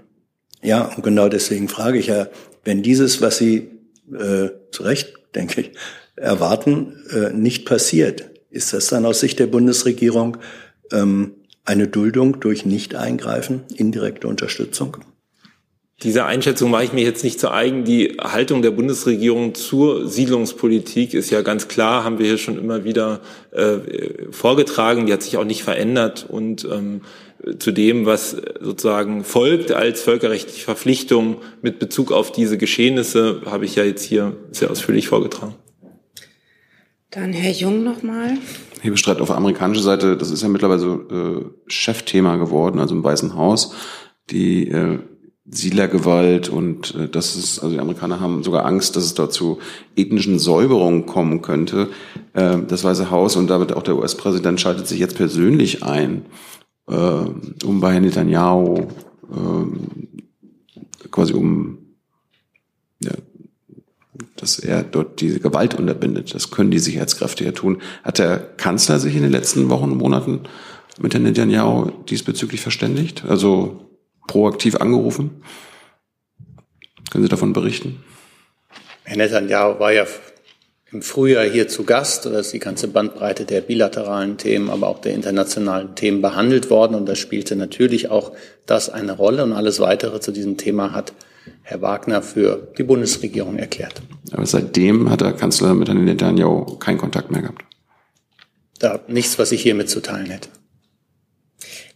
[0.64, 2.28] Ja, und genau deswegen frage ich ja,
[2.64, 3.70] wenn dieses, was Sie
[4.12, 5.72] äh, zu Recht, denke ich,
[6.16, 10.38] erwarten, äh, nicht passiert, ist das dann aus Sicht der Bundesregierung
[10.90, 11.32] ähm,
[11.64, 14.98] eine Duldung durch Nicht-Eingreifen, indirekte Unterstützung?
[16.05, 17.84] Diese Einschätzung mache ich mir jetzt nicht zu eigen.
[17.84, 22.84] Die Haltung der Bundesregierung zur Siedlungspolitik ist ja ganz klar, haben wir hier schon immer
[22.84, 23.20] wieder
[23.52, 23.78] äh,
[24.30, 25.07] vorgetragen.
[25.07, 26.26] Die hat sich auch nicht verändert.
[26.28, 27.00] Und ähm,
[27.59, 33.76] zu dem, was sozusagen folgt als völkerrechtliche Verpflichtung mit Bezug auf diese Geschehnisse, habe ich
[33.76, 35.55] ja jetzt hier sehr ausführlich vorgetragen.
[37.11, 38.36] Dann Herr Jung nochmal.
[38.82, 43.34] Hebestreit auf amerikanischer Seite, das ist ja mittlerweile so äh, Chefthema geworden, also im Weißen
[43.34, 43.74] Haus.
[44.30, 44.98] Die äh,
[45.47, 49.59] Siedlergewalt und äh, das ist, also die Amerikaner haben sogar Angst, dass es dort zu
[49.95, 51.88] ethnischen Säuberungen kommen könnte.
[52.32, 56.24] Äh, das Weiße Haus und damit auch der US-Präsident schaltet sich jetzt persönlich ein,
[56.88, 58.86] äh, um bei Netanyahu
[59.32, 61.78] äh, quasi um
[63.03, 63.12] ja,
[64.36, 66.34] dass er dort diese Gewalt unterbindet.
[66.34, 67.82] Das können die Sicherheitskräfte ja tun.
[68.03, 70.40] Hat der Kanzler sich in den letzten Wochen und Monaten
[71.01, 73.24] mit Herrn Netanyahu diesbezüglich verständigt?
[73.26, 73.84] Also
[74.27, 75.43] proaktiv angerufen?
[77.11, 78.03] Können Sie davon berichten?
[79.05, 80.07] Herr Netanyahu war ja
[80.91, 82.25] im Frühjahr hier zu Gast.
[82.25, 86.95] Da ist die ganze Bandbreite der bilateralen Themen, aber auch der internationalen Themen behandelt worden.
[86.95, 88.33] Und da spielte natürlich auch
[88.64, 89.45] das eine Rolle.
[89.45, 91.12] Und alles weitere zu diesem Thema hat
[91.62, 94.03] Herr Wagner für die Bundesregierung erklärt.
[94.33, 97.64] Aber seitdem hat der Kanzler mit Herrn Netanyahu keinen Kontakt mehr gehabt.
[98.79, 100.49] Da nichts, was ich hier mitzuteilen hätte.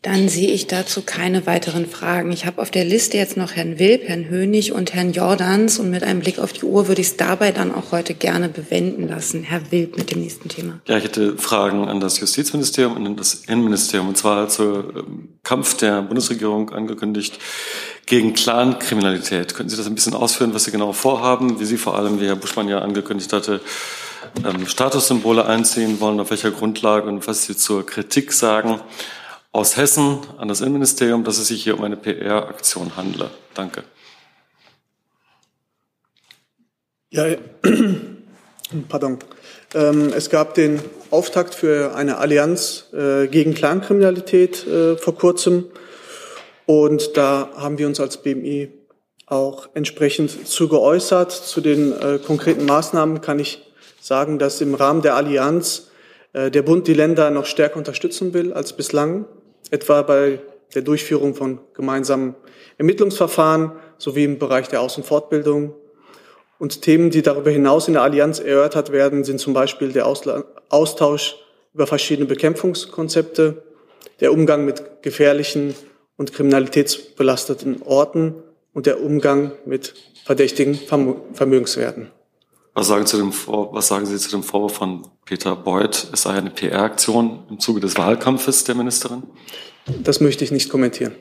[0.02, 2.30] Dann sehe ich dazu keine weiteren Fragen.
[2.30, 5.80] Ich habe auf der Liste jetzt noch Herrn Wilp, Herrn Hönig und Herrn Jordans.
[5.80, 8.48] Und mit einem Blick auf die Uhr würde ich es dabei dann auch heute gerne
[8.48, 9.42] bewenden lassen.
[9.42, 10.80] Herr Wilp mit dem nächsten Thema.
[10.86, 14.06] Ja, ich hätte Fragen an das Justizministerium und an das Innenministerium.
[14.08, 17.36] Und zwar zum ähm, Kampf der Bundesregierung angekündigt
[18.06, 19.56] gegen Clankriminalität.
[19.56, 22.26] Könnten Sie das ein bisschen ausführen, was Sie genau vorhaben, wie Sie vor allem, wie
[22.26, 23.60] Herr Buschmann ja angekündigt hatte,
[24.44, 28.80] ähm, Statussymbole einziehen wollen, auf welcher Grundlage und was Sie zur Kritik sagen?
[29.52, 33.30] Aus Hessen an das Innenministerium, dass es sich hier um eine PR-Aktion handle.
[33.54, 33.84] Danke.
[37.10, 37.24] Ja,
[38.88, 39.18] pardon.
[39.74, 40.80] Ähm, es gab den
[41.10, 45.64] Auftakt für eine Allianz äh, gegen Clankriminalität äh, vor kurzem.
[46.66, 48.70] Und da haben wir uns als BMI
[49.26, 51.32] auch entsprechend zu geäußert.
[51.32, 53.62] Zu den äh, konkreten Maßnahmen kann ich
[54.00, 55.90] sagen, dass im Rahmen der Allianz
[56.34, 59.24] äh, der Bund die Länder noch stärker unterstützen will als bislang
[59.70, 60.40] etwa bei
[60.74, 62.34] der Durchführung von gemeinsamen
[62.76, 65.74] Ermittlungsverfahren sowie im Bereich der Aus- und Fortbildung.
[66.58, 71.36] Und Themen, die darüber hinaus in der Allianz erörtert werden, sind zum Beispiel der Austausch
[71.72, 73.62] über verschiedene Bekämpfungskonzepte,
[74.20, 75.74] der Umgang mit gefährlichen
[76.16, 78.34] und kriminalitätsbelasteten Orten
[78.74, 79.94] und der Umgang mit
[80.24, 82.10] verdächtigen Vermögenswerten.
[82.74, 86.08] Was sagen, zu dem Vor was sagen Sie zu dem Vorwurf von Peter Beuth?
[86.12, 89.22] Es sei eine PR-Aktion im Zuge des Wahlkampfes der Ministerin?
[89.86, 91.14] Das möchte ich nicht kommentieren.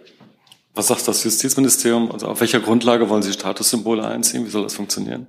[0.74, 2.12] Was sagt das Justizministerium?
[2.12, 4.46] Also auf welcher Grundlage wollen Sie Statussymbole einziehen?
[4.46, 5.28] Wie soll das funktionieren?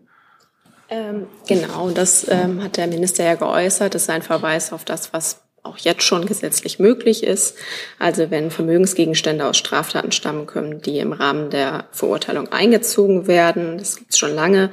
[0.91, 3.95] Ähm, genau, das ähm, hat der Minister ja geäußert.
[3.95, 7.57] Das ist ein Verweis auf das, was auch jetzt schon gesetzlich möglich ist.
[7.99, 13.97] Also wenn Vermögensgegenstände aus Straftaten stammen können, die im Rahmen der Verurteilung eingezogen werden, das
[13.97, 14.71] gibt es schon lange,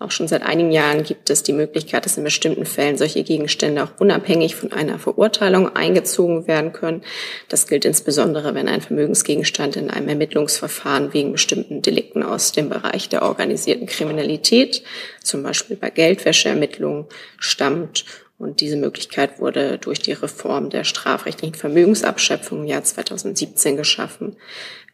[0.00, 3.82] auch schon seit einigen Jahren gibt es die Möglichkeit, dass in bestimmten Fällen solche Gegenstände
[3.82, 7.02] auch unabhängig von einer Verurteilung eingezogen werden können.
[7.48, 13.08] Das gilt insbesondere, wenn ein Vermögensgegenstand in einem Ermittlungsverfahren wegen bestimmten Delikten aus dem Bereich
[13.08, 14.84] der organisierten Kriminalität,
[15.24, 17.06] zum Beispiel bei Geldwäscheermittlungen,
[17.38, 18.04] stammt
[18.38, 24.36] und diese Möglichkeit wurde durch die Reform der strafrechtlichen Vermögensabschöpfung im Jahr 2017 geschaffen.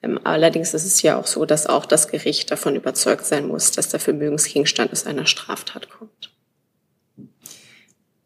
[0.04, 3.70] Ähm, allerdings ist es ja auch so, dass auch das Gericht davon überzeugt sein muss,
[3.70, 6.30] dass der Vermögensgegenstand aus einer Straftat kommt.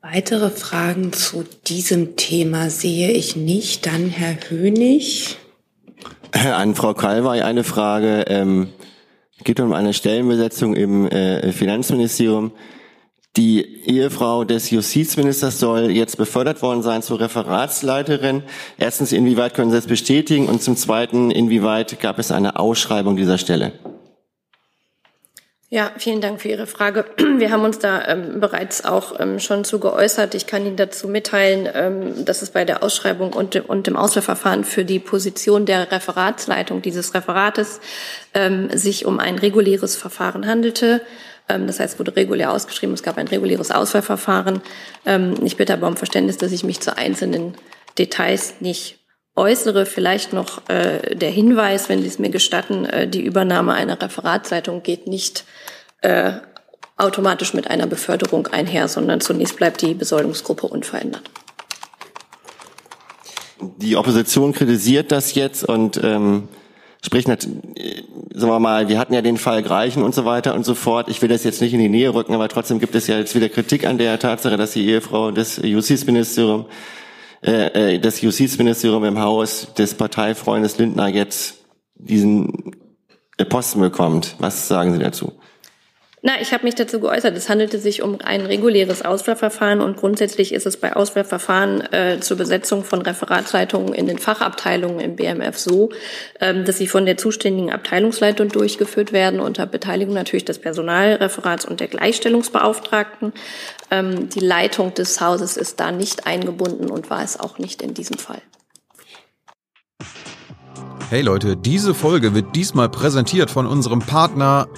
[0.01, 3.87] Weitere Fragen zu diesem Thema sehe ich nicht.
[3.87, 5.37] Dann Herr Hönig.
[6.33, 8.25] An Frau Kalwey eine Frage.
[8.29, 8.69] Ähm,
[9.45, 12.53] geht um eine Stellenbesetzung im äh, Finanzministerium.
[13.39, 18.43] Die Ehefrau des Justizministers soll jetzt befördert worden sein zur Referatsleiterin.
[18.79, 20.49] Erstens, inwieweit können Sie das bestätigen?
[20.49, 23.75] Und zum Zweiten, inwieweit gab es eine Ausschreibung dieser Stelle?
[25.71, 27.05] Ja, vielen Dank für Ihre Frage.
[27.37, 30.35] Wir haben uns da ähm, bereits auch ähm, schon zu geäußert.
[30.35, 34.65] Ich kann Ihnen dazu mitteilen, ähm, dass es bei der Ausschreibung und, und dem Auswahlverfahren
[34.65, 37.81] für die Position der Referatsleitung dieses Referates
[38.35, 41.03] ähm, sich um ein reguläres Verfahren handelte.
[41.49, 42.95] Ähm, das heißt, wurde regulär ausgeschrieben.
[42.95, 44.61] Es gab ein reguläres Auswahlverfahren.
[45.07, 47.55] Ähm, ich bitte aber um Verständnis, dass ich mich zu einzelnen
[47.99, 48.99] Details nicht
[49.37, 49.87] äußere.
[49.87, 54.83] Vielleicht noch äh, der Hinweis, wenn Sie es mir gestatten, äh, die Übernahme einer Referatsleitung
[54.83, 55.45] geht nicht
[56.03, 56.33] äh,
[56.97, 61.23] automatisch mit einer Beförderung einher, sondern zunächst bleibt die Besoldungsgruppe unverändert.
[63.61, 66.49] die Opposition kritisiert das jetzt und ähm,
[67.05, 67.43] spricht, sagen
[68.33, 71.09] wir mal, wir hatten ja den Fall Greichen und so weiter und so fort.
[71.09, 73.35] Ich will das jetzt nicht in die Nähe rücken, aber trotzdem gibt es ja jetzt
[73.35, 76.67] wieder Kritik an der Tatsache, dass die Ehefrau des Justizministeriums
[77.43, 82.75] äh, äh, das Justizministerium im Haus des Parteifreundes Lindner jetzt diesen
[83.49, 84.35] Posten bekommt.
[84.39, 85.33] Was sagen Sie dazu?
[86.21, 87.37] Na, ich habe mich dazu geäußert.
[87.37, 92.37] Es handelte sich um ein reguläres Auswahlverfahren und grundsätzlich ist es bei Auswahlverfahren äh, zur
[92.37, 95.91] Besetzung von Referatsleitungen in den Fachabteilungen im BMF so,
[96.41, 101.79] ähm, dass sie von der zuständigen Abteilungsleitung durchgeführt werden unter Beteiligung natürlich des Personalreferats und
[101.79, 103.33] der Gleichstellungsbeauftragten.
[103.93, 107.95] Ähm, die Leitung des Hauses ist da nicht eingebunden und war es auch nicht in
[107.95, 108.43] diesem Fall.
[111.11, 114.69] Hey Leute, diese Folge wird diesmal präsentiert von unserem Partner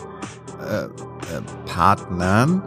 [0.61, 1.10] äh,
[1.81, 2.62] Partnern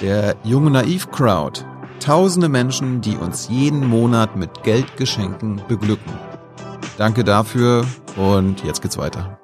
[0.00, 1.62] der Junge Naiv Crowd.
[2.02, 6.10] Tausende Menschen, die uns jeden Monat mit Geldgeschenken beglücken.
[6.96, 7.86] Danke dafür
[8.16, 9.38] und jetzt geht's weiter.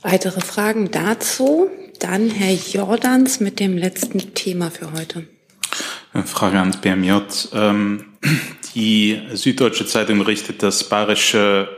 [0.00, 1.68] Weitere Fragen dazu?
[1.98, 5.26] Dann Herr Jordans mit dem letzten Thema für heute.
[6.24, 7.12] Frage ans BMJ.
[7.52, 8.06] Ähm,
[8.74, 11.68] die Süddeutsche Zeitung berichtet, dass bayerische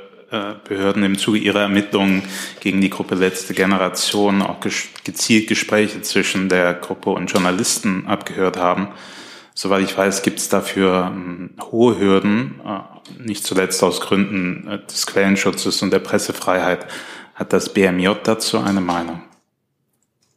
[0.64, 2.22] Behörden im Zuge ihrer Ermittlungen
[2.61, 8.89] gegen die Gruppe Letzte Generation auch gezielt Gespräche zwischen der Gruppe und Journalisten abgehört haben.
[9.55, 14.78] Soweit ich weiß, gibt es dafür ähm, hohe Hürden, äh, nicht zuletzt aus Gründen äh,
[14.87, 16.87] des Quellenschutzes und der Pressefreiheit.
[17.35, 19.20] Hat das BMJ dazu eine Meinung?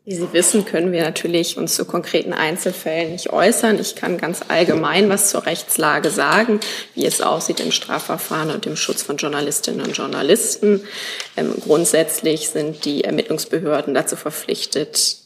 [0.08, 3.80] Wie Sie wissen, können wir natürlich uns zu konkreten Einzelfällen nicht äußern.
[3.80, 6.60] Ich kann ganz allgemein was zur Rechtslage sagen,
[6.93, 10.82] wie es aussieht im Strafverfahren und im Schutz von Journalistinnen und Journalisten.
[11.36, 15.24] Ähm, grundsätzlich sind die Ermittlungsbehörden dazu verpflichtet,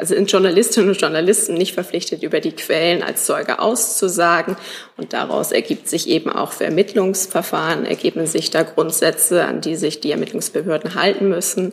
[0.00, 4.56] sind Journalistinnen und Journalisten nicht verpflichtet, über die Quellen als Zeuge auszusagen.
[4.96, 10.00] Und daraus ergibt sich eben auch für Ermittlungsverfahren, ergeben sich da Grundsätze, an die sich
[10.00, 11.72] die Ermittlungsbehörden halten müssen.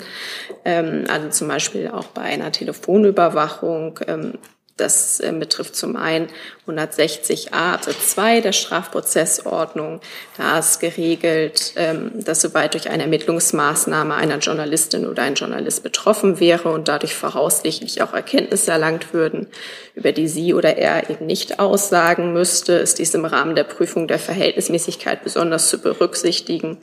[0.66, 4.34] Ähm, also zum Beispiel auch bei einer Telefonüberwachung ähm,
[4.78, 6.30] das äh, betrifft zum einen
[6.68, 10.02] 160a Absatz 2 der Strafprozessordnung.
[10.38, 16.40] Da ist geregelt, ähm, dass sobald durch eine Ermittlungsmaßnahme einer Journalistin oder ein Journalist betroffen
[16.40, 19.48] wäre und dadurch voraussichtlich auch Erkenntnisse erlangt würden,
[19.94, 24.08] über die sie oder er eben nicht aussagen müsste, ist dies im Rahmen der Prüfung
[24.08, 26.80] der Verhältnismäßigkeit besonders zu berücksichtigen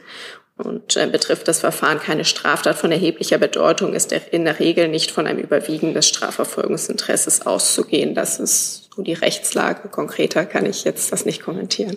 [0.61, 5.11] und äh, betrifft das Verfahren keine Straftat von erheblicher Bedeutung, ist in der Regel nicht
[5.11, 8.15] von einem Überwiegen des Strafverfolgungsinteresses auszugehen.
[8.15, 9.89] Das ist so die Rechtslage.
[9.89, 11.97] Konkreter kann ich jetzt das nicht kommentieren.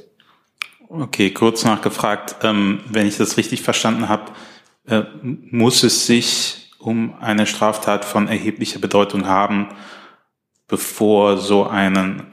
[0.90, 4.32] Okay, kurz nachgefragt, ähm, wenn ich das richtig verstanden habe,
[4.88, 9.70] äh, muss es sich um eine Straftat von erheblicher Bedeutung haben,
[10.68, 12.28] bevor so einen,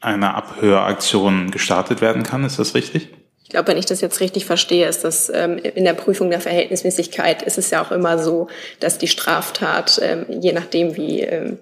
[0.00, 2.44] eine Abhöraktion gestartet werden kann.
[2.44, 3.10] Ist das richtig?
[3.54, 6.40] Ich glaube, wenn ich das jetzt richtig verstehe, ist das ähm, in der Prüfung der
[6.40, 8.48] Verhältnismäßigkeit ist es ja auch immer so,
[8.80, 11.60] dass die Straftat, ähm, je nachdem wie, ähm,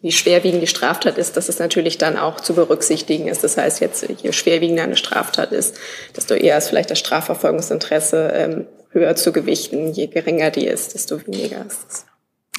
[0.00, 3.42] wie schwerwiegend die Straftat ist, dass es natürlich dann auch zu berücksichtigen ist.
[3.42, 5.76] Das heißt, jetzt je schwerwiegender eine Straftat ist,
[6.16, 9.92] desto eher ist vielleicht das Strafverfolgungsinteresse ähm, höher zu gewichten.
[9.92, 12.06] Je geringer die ist, desto weniger ist es.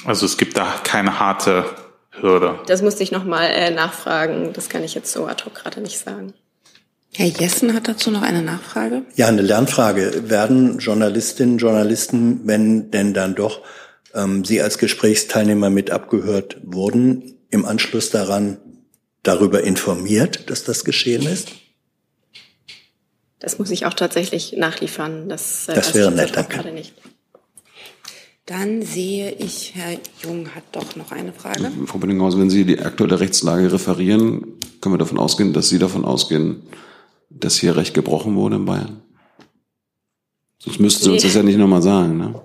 [0.04, 1.64] Also es gibt da keine harte
[2.10, 2.58] Hürde.
[2.66, 4.52] Das musste ich nochmal äh, nachfragen.
[4.52, 6.34] Das kann ich jetzt so ad hoc gerade nicht sagen.
[7.16, 9.02] Herr Jessen hat dazu noch eine Nachfrage.
[9.14, 10.28] Ja, eine Lernfrage.
[10.28, 13.62] Werden Journalistinnen, Journalisten, wenn denn dann doch
[14.14, 18.58] ähm, Sie als Gesprächsteilnehmer mit abgehört wurden, im Anschluss daran
[19.22, 21.48] darüber informiert, dass das geschehen ist?
[23.38, 25.28] Das muss ich auch tatsächlich nachliefern.
[25.28, 26.56] Das, äh, das wäre nett, danke.
[26.56, 26.94] Gerade nicht.
[28.46, 31.70] Dann sehe ich, Herr Jung hat doch noch eine Frage.
[31.86, 36.04] Frau Benninghausen, wenn Sie die aktuelle Rechtslage referieren, können wir davon ausgehen, dass Sie davon
[36.04, 36.62] ausgehen,
[37.38, 39.02] dass hier Recht gebrochen wurde in Bayern?
[40.58, 42.16] Sonst müssten Sie uns das ja nicht nochmal sagen.
[42.16, 42.40] Ne?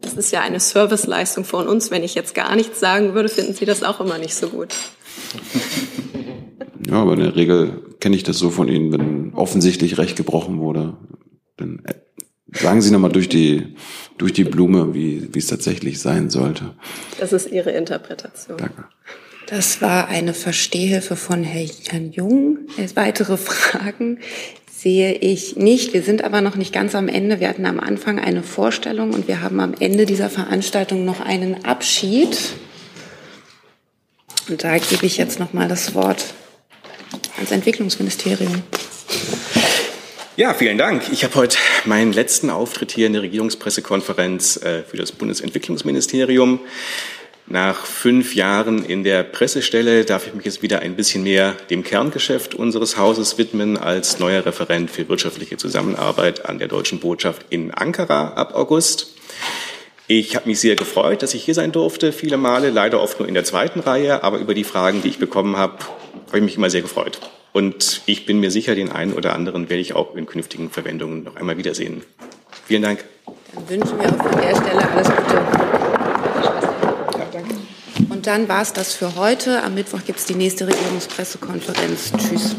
[0.00, 1.90] Das ist ja eine Serviceleistung von uns.
[1.90, 4.74] Wenn ich jetzt gar nichts sagen würde, finden Sie das auch immer nicht so gut.
[6.86, 10.58] Ja, aber in der Regel kenne ich das so von Ihnen, wenn offensichtlich Recht gebrochen
[10.58, 10.96] wurde,
[11.56, 11.94] dann äh,
[12.52, 13.76] sagen Sie nochmal durch die,
[14.18, 16.74] durch die Blume, wie, wie es tatsächlich sein sollte.
[17.18, 18.58] Das ist Ihre Interpretation.
[18.58, 18.84] Danke.
[19.46, 22.58] Das war eine Verstehhilfe von Herrn Jung.
[22.94, 24.20] Weitere Fragen
[24.70, 25.92] sehe ich nicht.
[25.92, 27.40] Wir sind aber noch nicht ganz am Ende.
[27.40, 31.64] Wir hatten am Anfang eine Vorstellung und wir haben am Ende dieser Veranstaltung noch einen
[31.64, 32.36] Abschied.
[34.48, 36.24] Und da gebe ich jetzt noch mal das Wort
[37.36, 38.62] ans Entwicklungsministerium.
[40.36, 41.02] Ja, vielen Dank.
[41.12, 46.60] Ich habe heute meinen letzten Auftritt hier in der Regierungspressekonferenz äh, für das Bundesentwicklungsministerium.
[47.46, 51.84] Nach fünf Jahren in der Pressestelle darf ich mich jetzt wieder ein bisschen mehr dem
[51.84, 57.70] Kerngeschäft unseres Hauses widmen als neuer Referent für wirtschaftliche Zusammenarbeit an der Deutschen Botschaft in
[57.70, 59.14] Ankara ab August.
[60.06, 63.28] Ich habe mich sehr gefreut, dass ich hier sein durfte, viele Male, leider oft nur
[63.28, 65.78] in der zweiten Reihe, aber über die Fragen, die ich bekommen habe,
[66.28, 67.20] habe ich mich immer sehr gefreut.
[67.52, 71.24] Und ich bin mir sicher, den einen oder anderen werde ich auch in künftigen Verwendungen
[71.24, 72.02] noch einmal wiedersehen.
[72.66, 73.04] Vielen Dank.
[73.54, 75.83] Dann wünschen wir auch an der Stelle alles Gute.
[78.08, 79.62] Und dann war es das für heute.
[79.62, 82.12] Am Mittwoch gibt es die nächste Regierungspressekonferenz.
[82.18, 82.56] Tschüss.